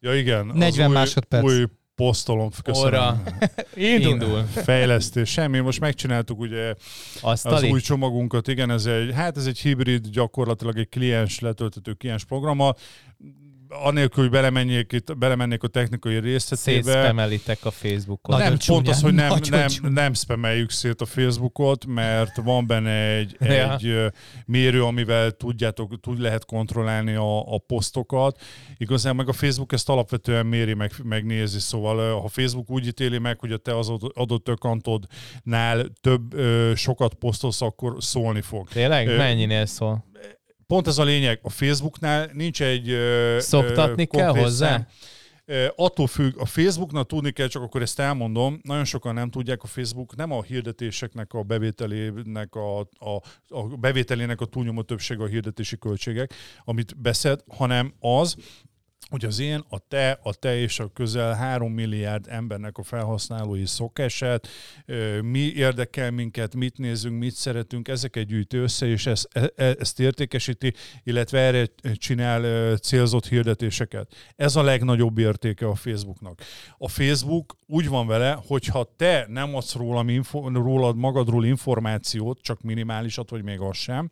[0.00, 0.50] Ja igen.
[0.54, 1.44] 40 új, másodperc.
[1.44, 1.64] Új
[1.96, 3.22] posztolom, köszönöm.
[3.74, 4.10] Indul.
[4.10, 4.44] Indul.
[4.44, 5.58] Fejlesztés, semmi.
[5.58, 6.74] Most megcsináltuk ugye
[7.20, 7.66] Asztali.
[7.66, 12.24] az új csomagunkat, igen, ez egy, hát ez egy hibrid, gyakorlatilag egy kliens letöltető kliens
[12.24, 12.74] programma
[13.68, 16.82] anélkül, hogy belemenjék itt, belemennék a technikai részletébe.
[16.82, 18.38] Szétszpemelitek a Facebookot.
[18.38, 23.14] Nem, csúnya, pont az, hogy nem, nem, nem spameljük szét a Facebookot, mert van benne
[23.14, 23.72] egy, ja.
[23.72, 24.12] egy
[24.46, 28.40] mérő, amivel tudjátok, tud lehet kontrollálni a, a posztokat.
[28.78, 33.38] Igazán meg a Facebook ezt alapvetően méri, meg, megnézi, szóval ha Facebook úgy ítéli meg,
[33.40, 36.34] hogy a te az adott ökantodnál több,
[36.74, 38.68] sokat posztolsz, akkor szólni fog.
[38.68, 39.16] Tényleg?
[39.16, 40.04] Mennyinél szól?
[40.66, 42.96] Pont ez a lényeg, a Facebooknál nincs egy
[43.38, 44.68] Szoktatni ö, kell hozzá?
[44.68, 44.86] Szám.
[45.76, 49.66] Attól függ, a Facebooknak tudni kell, csak akkor ezt elmondom, nagyon sokan nem tudják, a
[49.66, 55.78] Facebook nem a hirdetéseknek a bevételének a, a, a bevételének a túlnyomó többsége a hirdetési
[55.78, 58.36] költségek, amit beszed, hanem az,
[59.10, 63.66] hogy az én, a te, a te és a közel 3 milliárd embernek a felhasználói
[63.66, 64.48] szokását,
[65.22, 70.00] mi érdekel minket, mit nézünk, mit szeretünk, ezeket gyűjti össze, és ezt, e, e, ezt
[70.00, 74.14] értékesíti, illetve erre csinál célzott hirdetéseket.
[74.36, 76.40] Ez a legnagyobb értéke a Facebooknak.
[76.78, 80.04] A Facebook úgy van vele, hogyha te nem adsz róla,
[80.52, 84.10] rólad magadról információt, csak minimálisat, vagy még az sem,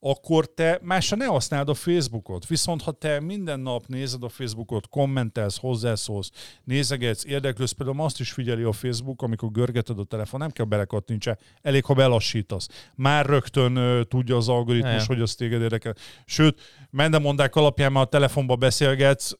[0.00, 2.46] akkor te másra ne használd a Facebookot.
[2.46, 6.30] Viszont ha te minden nap nézed a Facebookot, kommentelsz, hozzászólsz,
[6.64, 11.38] nézegetsz, érdeklősz, például azt is figyeli a Facebook, amikor görgeted a telefon, nem kell belekattintse,
[11.62, 12.68] elég, ha belassítasz.
[12.94, 15.04] Már rögtön uh, tudja az algoritmus, ja.
[15.06, 15.94] hogy az téged érdekel.
[16.24, 19.32] Sőt, mendemondák alapján már a telefonba beszélgetsz,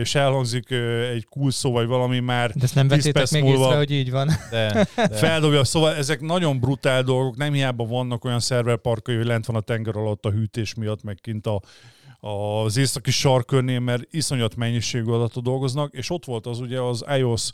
[0.00, 0.70] és elhangzik
[1.12, 4.10] egy cool szó, vagy valami már De ezt nem vettétek még múlva észre, hogy így
[4.10, 4.30] van.
[4.50, 5.08] De, de.
[5.08, 5.64] Feldobja.
[5.64, 9.96] Szóval ezek nagyon brutál dolgok, nem hiába vannak olyan szerverparkai, hogy lent van a tenger
[9.96, 11.60] alatt a hűtés miatt, meg kint a,
[12.20, 17.50] az északi sarkörnél, mert iszonyat mennyiségű adatot dolgoznak, és ott volt az ugye az iOS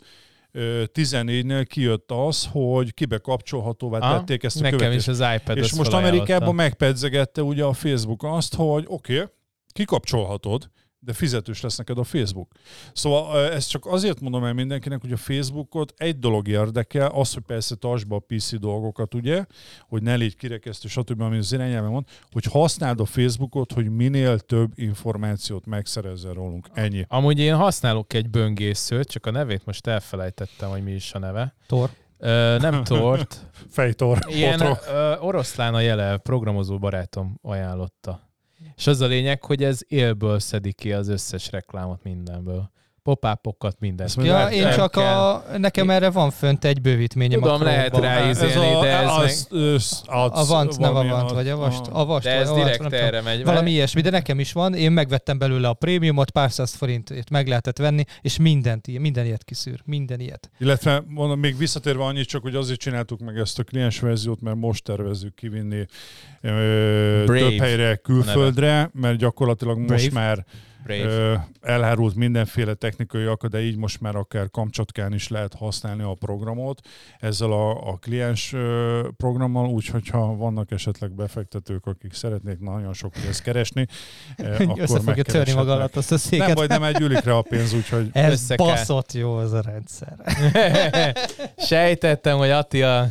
[0.93, 5.07] 14-nél kijött az, hogy kibe kapcsolhatóvá tették ezt a nekem követést.
[5.07, 9.27] is az iPad És most Amerikában megpedzegette ugye a Facebook azt, hogy oké, okay,
[9.71, 10.69] kikapcsolhatod,
[10.99, 12.51] de fizetős lesz neked a Facebook.
[12.93, 17.43] Szóval ezt csak azért mondom el mindenkinek, hogy a Facebookot egy dolog érdekel, az, hogy
[17.43, 19.45] persze tartsd be a PC dolgokat, ugye,
[19.87, 24.39] hogy ne légy kirekesztő, stb., ami az irányelven mond, hogy használd a Facebookot, hogy minél
[24.39, 26.67] több információt megszerezzel rólunk.
[26.73, 27.05] Ennyi.
[27.07, 31.53] Amúgy én használok egy böngészőt, csak a nevét most elfelejtettem, hogy mi is a neve.
[31.67, 31.89] Tor.
[32.17, 33.45] Ö, nem tort.
[33.69, 34.19] Fejtor.
[34.27, 38.26] Ilyen ö, oroszlán a jele, programozó barátom ajánlotta.
[38.75, 42.71] És az a lényeg, hogy ez élből szedik ki az összes reklámot mindenből
[43.07, 44.13] popápokat, mindent.
[44.15, 47.41] Ja, lehet, én csak a, nekem erre van fönt egy bővítményem.
[47.41, 49.61] Tudom, lehet rá izélni, de ez az, meg...
[49.61, 52.23] az, az, Avant, nem Avant, vagy Avast, Avast.
[52.23, 53.43] De ez direkt avast, erre megy.
[53.43, 54.73] Valami ilyesmi, de nekem is van.
[54.73, 59.43] Én megvettem belőle a prémiumot, pár száz forintért meg lehetett venni, és mindent, minden ilyet
[59.43, 59.81] kiszűr.
[59.85, 60.49] Minden ilyet.
[60.59, 64.55] Illetve mondom, még visszatérve annyit csak, hogy azért csináltuk meg ezt a kliens verziót, mert
[64.55, 65.85] most tervezzük kivinni
[66.41, 69.93] ö, több helyre külföldre, mert gyakorlatilag Brave.
[69.93, 70.45] most már.
[70.89, 76.79] Ö, elhárult mindenféle technikai akadály, így most már akár Kamcsatkán is lehet használni a programot
[77.19, 83.11] ezzel a, a kliens ö, programmal, úgyhogy ha vannak esetleg befektetők, akik szeretnék nagyon sok
[83.23, 83.87] pénzt keresni,
[84.37, 86.55] ö, akkor fogja törni maga alatt azt a Nem széket.
[86.55, 90.15] baj, nem elgyűlik rá a pénz, úgyhogy Ez Össze baszott jó az a rendszer.
[91.57, 93.07] Sejtettem, hogy Attila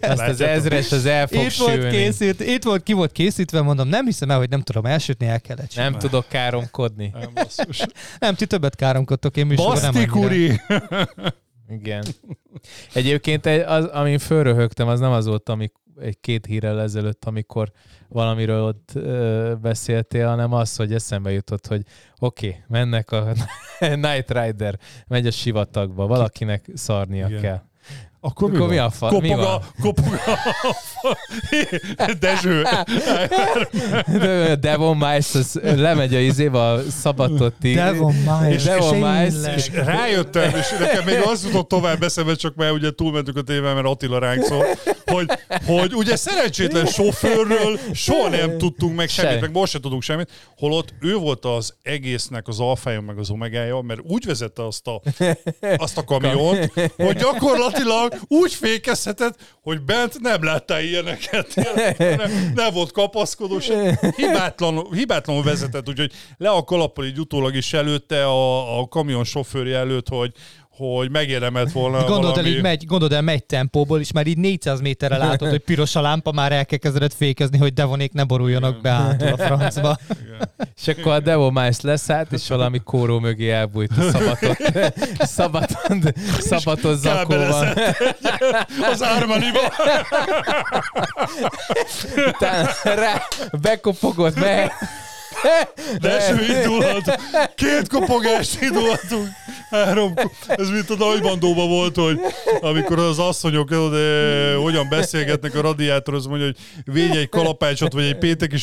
[0.00, 1.90] azt az ezres az el fog Itt volt, sülni.
[1.90, 5.40] készült, itt volt, ki volt készítve, mondom, nem hiszem el, hogy nem tudom elsütni, el
[5.40, 6.28] kellett Nem tudok
[6.70, 7.10] káromkodni.
[7.20, 7.86] nem basszus.
[8.18, 10.26] Nem, ti többet káromkodtok, én műsorban nem Basztik, annyira.
[10.28, 10.60] uri!
[11.68, 12.04] Igen.
[12.94, 17.70] Egyébként egy- az, amin fölröhögtem, az nem az volt, amik, egy két hírrel ezelőtt, amikor
[18.08, 21.82] valamiről ott ö, beszéltél, hanem az, hogy eszembe jutott, hogy
[22.18, 23.32] oké, okay, mennek a
[23.80, 27.40] Night Rider, megy a sivatagba, valakinek szarnia Igen.
[27.40, 27.62] kell.
[28.20, 29.62] Akkor, Akkor mi a fa- mi Kopog a, van?
[29.80, 30.04] kopog
[31.96, 32.62] a Dezső.
[34.60, 37.74] Devon Mice az lemegy a izébe a szabadottig.
[37.74, 38.50] Devon Mice.
[38.50, 39.56] És Devon Mice, tényleg.
[39.56, 43.74] és Rájöttem, és nekem még az jutott tovább eszembe, csak mert ugye túlmentünk a téván,
[43.74, 44.64] mert Attila ránk szól,
[45.06, 45.26] hogy,
[45.66, 49.40] hogy ugye szerencsétlen sofőrről soha nem tudtunk meg semmit, Se.
[49.40, 53.80] meg most sem tudunk semmit, holott ő volt az egésznek az alfája, meg az omegája,
[53.80, 55.00] mert úgy vezette azt a,
[55.76, 61.54] azt a kamiont, hogy gyakorlatilag úgy fékezhetett, hogy bent nem láttál ilyeneket.
[61.98, 63.68] Nem, nem volt kapaszkodós,
[64.16, 69.78] hibátlanul, hibátlanul vezetett, úgyhogy le a kalappal így utólag is előtte a, a kamion sofőrje
[69.78, 70.32] előtt, hogy,
[70.78, 72.48] hogy megérdemelt volna Gondold el, valami...
[72.48, 76.00] így megy, gondold el, megy tempóból, és már így 400 méterre látod, hogy piros a
[76.00, 79.98] lámpa, már el kell kezdened fékezni, hogy devonék ne boruljanak be hátul a francba.
[80.24, 80.50] Igen.
[80.80, 84.56] És akkor a Devon Mice leszállt, és valami kóró mögé elbújt a szabatot.
[85.36, 86.02] Szabaton,
[86.38, 87.68] szabaton zakóban.
[88.92, 89.72] Az Ármaniba.
[92.26, 93.22] Utána rá
[93.60, 94.72] bekopogott meg.
[96.00, 97.20] De indulhat.
[97.54, 99.28] Két kopogást indulhatunk.
[99.70, 100.14] Három.
[100.46, 102.20] Ez mint a nagybandóban volt, hogy
[102.60, 106.56] amikor az asszonyok de, hogyan beszélgetnek a radiátor, az mondja, hogy
[106.94, 108.56] végy egy kalapácsot, vagy egy pénteki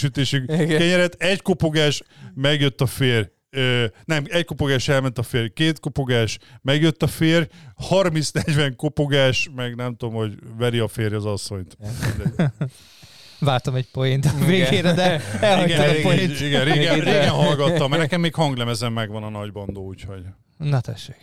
[0.47, 0.67] Igen.
[0.67, 2.01] kenyeret, egy kopogás,
[2.33, 3.25] megjött a férj.
[3.49, 7.45] Ö, nem, egy kopogás elment a férj, két kopogás, megjött a férj,
[7.89, 11.77] 30-40 kopogás, meg nem tudom, hogy veri a férj az asszonyt.
[13.39, 16.39] Váltam egy poént a végére, de elhagytál Igen, a poént.
[16.39, 20.21] igen, régen, régen hallgattam, mert nekem még hanglemezen megvan a nagybandó, úgyhogy.
[20.57, 21.17] Na tessék.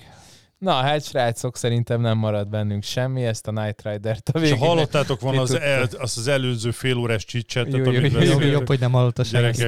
[0.58, 4.54] Na, hát srácok, szerintem nem marad bennünk semmi, ezt a Night Rider-t a És ha
[4.54, 4.68] végén.
[4.68, 8.66] hallottátok volna az, el, azt az előző fél órás csicsetet, Jó, jó, amit jó, Jobb,
[8.66, 9.64] hogy nem hallotta senki.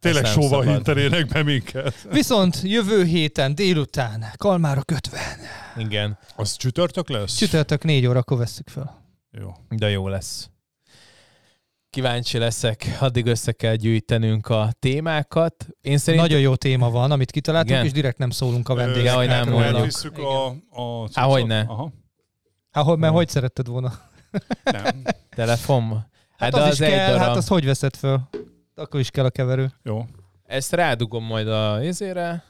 [0.00, 0.66] Tényleg sóval szabad.
[0.74, 2.06] hintenének be minket.
[2.10, 5.20] Viszont jövő héten délután Kalmárok 50.
[5.76, 7.34] Igen, Az csütörtök lesz?
[7.36, 9.04] Csütörtök 4 órakor vesszük fel.
[9.30, 9.54] Jó.
[9.68, 10.50] de jó lesz.
[11.96, 15.66] Kíváncsi leszek, addig össze kell gyűjtenünk a témákat.
[15.80, 16.28] Én szerintem...
[16.28, 17.84] Nagyon jó téma van, amit kitaláltunk, Igen.
[17.84, 19.14] és direkt nem szólunk a vendégeknek.
[19.14, 19.86] hogy nem mondok.
[20.18, 20.46] A,
[20.82, 21.24] a cuccot?
[21.24, 21.60] hogyne.
[21.60, 21.92] Aha.
[22.70, 23.92] Há, hogy, mert hogy szeretted volna?
[24.64, 25.02] Nem.
[25.30, 25.90] Telefon?
[25.90, 26.06] Hát,
[26.38, 27.22] Hát, az, az, is egy kell, darab.
[27.26, 28.20] hát azt hogy veszed föl?
[28.74, 29.72] Akkor is kell a keverő.
[29.82, 30.06] Jó.
[30.44, 32.44] Ezt rádugom majd a izére,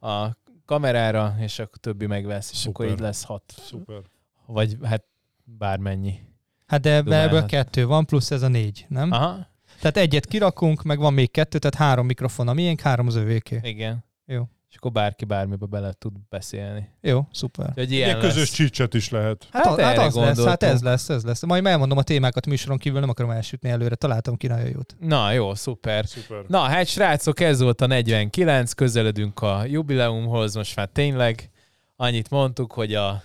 [0.00, 0.26] a
[0.64, 2.86] kamerára, és akkor többi megvesz, és Szuper.
[2.86, 3.54] akkor így lesz hat.
[3.66, 4.02] Szuper.
[4.46, 5.04] Vagy hát
[5.44, 6.32] bármennyi.
[6.66, 7.50] Hát de ebbe- ebből Dumálhat.
[7.50, 9.12] kettő van, plusz ez a négy, nem?
[9.12, 9.46] Aha,
[9.80, 13.60] Tehát egyet kirakunk, meg van még kettő, tehát három mikrofon a miénk, három az övéké.
[13.62, 14.04] igen.
[14.26, 14.42] Jó.
[14.70, 16.88] És akkor bárki bármibe bele tud beszélni.
[17.00, 17.72] Jó, szuper.
[17.76, 19.46] Ilyen ilyen közös csicset is lehet.
[19.50, 21.42] Hát, Hát hát, hát az lesz, hát ez lesz, ez lesz.
[21.44, 24.96] Majd elmondom a témákat műsoron kívül, nem akarom elsütni előre, találtam ki nagyon jót.
[25.00, 26.06] Na, jó, szuper.
[26.06, 26.44] Szuper.
[26.48, 31.50] Na, hát srácok, ez volt a 49, közeledünk a jubileumhoz, most már tényleg
[31.96, 33.22] annyit mondtuk, hogy a,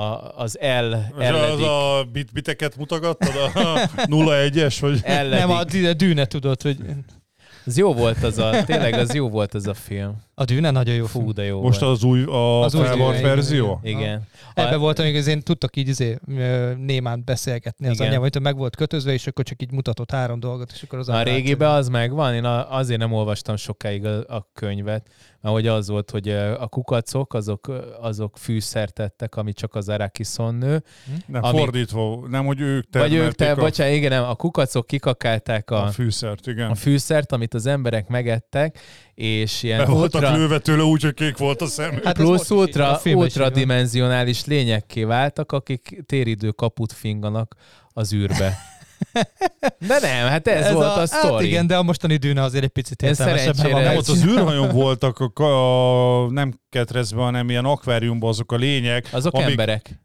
[0.00, 3.32] a, az L És az a bit biteket mutogattad?
[3.54, 4.76] A 0-1-es?
[4.80, 5.00] Vagy?
[5.04, 5.38] elledik.
[5.46, 6.76] Nem, a dű- dűne tudod, hogy
[7.66, 10.16] Az jó volt az a, tényleg az jó volt az a film.
[10.34, 11.32] a dűne nagyon jó Fú, film.
[11.34, 11.92] de jó Most volt.
[11.92, 13.80] az új, a Az új felvart igen, verzió?
[13.82, 14.00] igen.
[14.00, 14.22] Igen.
[14.54, 16.18] Ebben volt, amikor én tudtak így izé,
[16.78, 20.70] némán beszélgetni az anyával, hogy meg volt kötözve, és akkor csak így mutatott három dolgot,
[20.74, 24.50] és akkor az A anyám régiben az megvan, én azért nem olvastam sokáig a, a
[24.54, 25.06] könyvet,
[25.52, 26.28] mert hogy az volt, hogy
[26.58, 30.82] a kukacok, azok, azok fűszertettek, ami csak az Arakiszon nő.
[31.26, 32.26] Nem, Ami- fordítva.
[32.28, 35.88] Nem, hogy ők Vagy ők, te, a, bocsánat, igen, nem, a kukacok kikakálták a a,
[35.88, 36.70] fűszert, igen.
[36.70, 38.78] a fűszert, amit az emberek megettek,
[39.14, 41.92] és ilyen Be voltak ultra, lőve tőle úgy, hogy kék volt a szem.
[41.92, 43.22] Hát ez plusz ultra, filmben is így van.
[43.22, 47.54] ultradimenzionális lényekké váltak, akik téridő kaput finganak
[47.92, 48.58] az űrbe.
[49.88, 51.32] De nem, hát ez, ez volt a, a sztori.
[51.32, 53.82] Hát igen, de a mostani dűne azért egy picit értelmesebben van.
[53.82, 55.42] Nem, ez- ott az űrhajón voltak a,
[56.24, 60.00] a, nem ketrezben, hanem ilyen akváriumban azok a lények, Azok amik, emberek.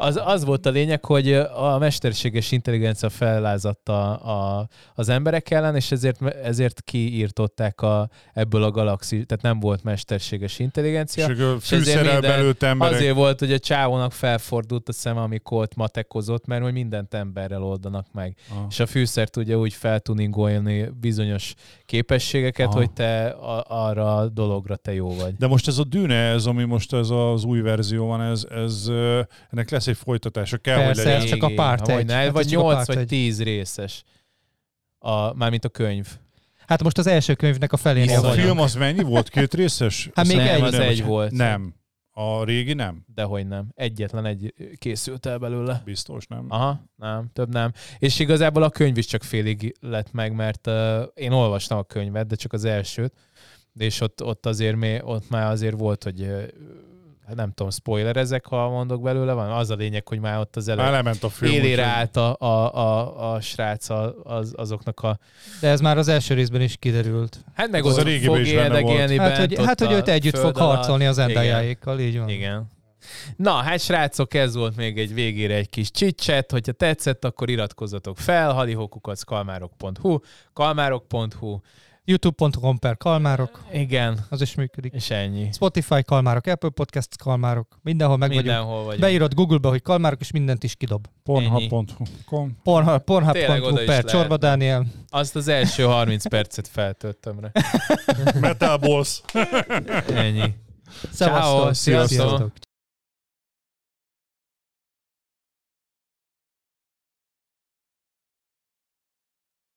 [0.00, 5.92] Az, az volt a lényeg, hogy a mesterséges intelligencia fellázatta a, az emberek ellen, és
[5.92, 11.28] ezért, ezért kiírtották a, ebből a galaxis, tehát nem volt mesterséges intelligencia.
[11.28, 12.94] És fűszerrel belőtt emberek.
[12.94, 17.62] Azért volt, hogy a csávónak felfordult a szem, amikor ott matekozott, mert hogy mindent emberrel
[17.62, 18.36] oldanak meg.
[18.50, 18.56] Ah.
[18.70, 21.54] És a fűszer tudja úgy feltuningolni bizonyos
[21.86, 22.76] képességeket, Aha.
[22.76, 25.34] hogy te a, arra a dologra te jó vagy.
[25.34, 28.88] De most ez a dűne, ez, ami most ez az új verzió van, ez, ez
[29.50, 30.56] ennek lesz egy folytatása.
[30.56, 31.22] Kell, Persze, hogy legyen.
[31.22, 32.06] ez csak a párt egy.
[32.06, 34.02] Ne, hát vagy 8 vagy 10 részes.
[34.98, 36.06] A, mármint a könyv.
[36.66, 39.28] Hát most az első könyvnek a felénél A film az mennyi volt?
[39.28, 40.10] Két részes?
[40.14, 41.30] Hát még nem, egy, az egy volt.
[41.30, 41.74] Nem.
[42.10, 43.04] A régi nem?
[43.14, 43.66] Dehogy nem.
[43.74, 45.82] Egyetlen egy készült el belőle.
[45.84, 46.46] Biztos nem.
[46.48, 47.72] Aha, nem, több nem.
[47.98, 52.26] És igazából a könyv is csak félig lett meg, mert uh, én olvastam a könyvet,
[52.26, 53.12] de csak az elsőt,
[53.74, 56.42] és ott, ott azért még, ott már azért volt, hogy uh,
[57.34, 60.68] nem tudom, spoiler ezek, ha mondok belőle, van az a lényeg, hogy már ott az
[60.68, 63.88] előtt a film, élére állt a, a, a, a srác
[64.22, 65.18] az, azoknak a...
[65.60, 67.44] De ez már az első részben is kiderült.
[67.54, 71.18] Hát meg az a fog élni Hát, hogy, hát, hogy őt együtt fog harcolni az
[71.18, 72.28] endájáékkal, így van.
[72.28, 72.68] Igen.
[73.36, 76.50] Na, hát srácok, ez volt még egy végére egy kis csicset.
[76.50, 80.18] Hogyha tetszett, akkor iratkozzatok fel, halihókukat kalmárok.hu,
[80.52, 81.58] kalmárok.hu,
[82.04, 83.64] youtube.com per kalmárok.
[83.72, 84.26] Igen.
[84.28, 84.92] Az is működik.
[84.92, 85.52] És ennyi.
[85.52, 87.78] Spotify kalmárok, Apple Podcast kalmárok.
[87.82, 88.84] Mindenhol meg Mindenhol vagyunk.
[88.84, 89.00] vagyunk.
[89.02, 91.06] Beírod Google-be, hogy kalmárok, és mindent is kidob.
[91.22, 92.04] Pornhub.hu
[92.62, 94.86] Pornhub.hu per Csorba Dániel.
[95.08, 97.50] Azt az első 30 percet feltöltöm rá.
[98.40, 99.20] Metal Balls.
[100.14, 100.54] ennyi.
[101.12, 101.74] Szevasztok.
[101.74, 102.18] Sziasztok.
[102.18, 102.52] Sziasztok.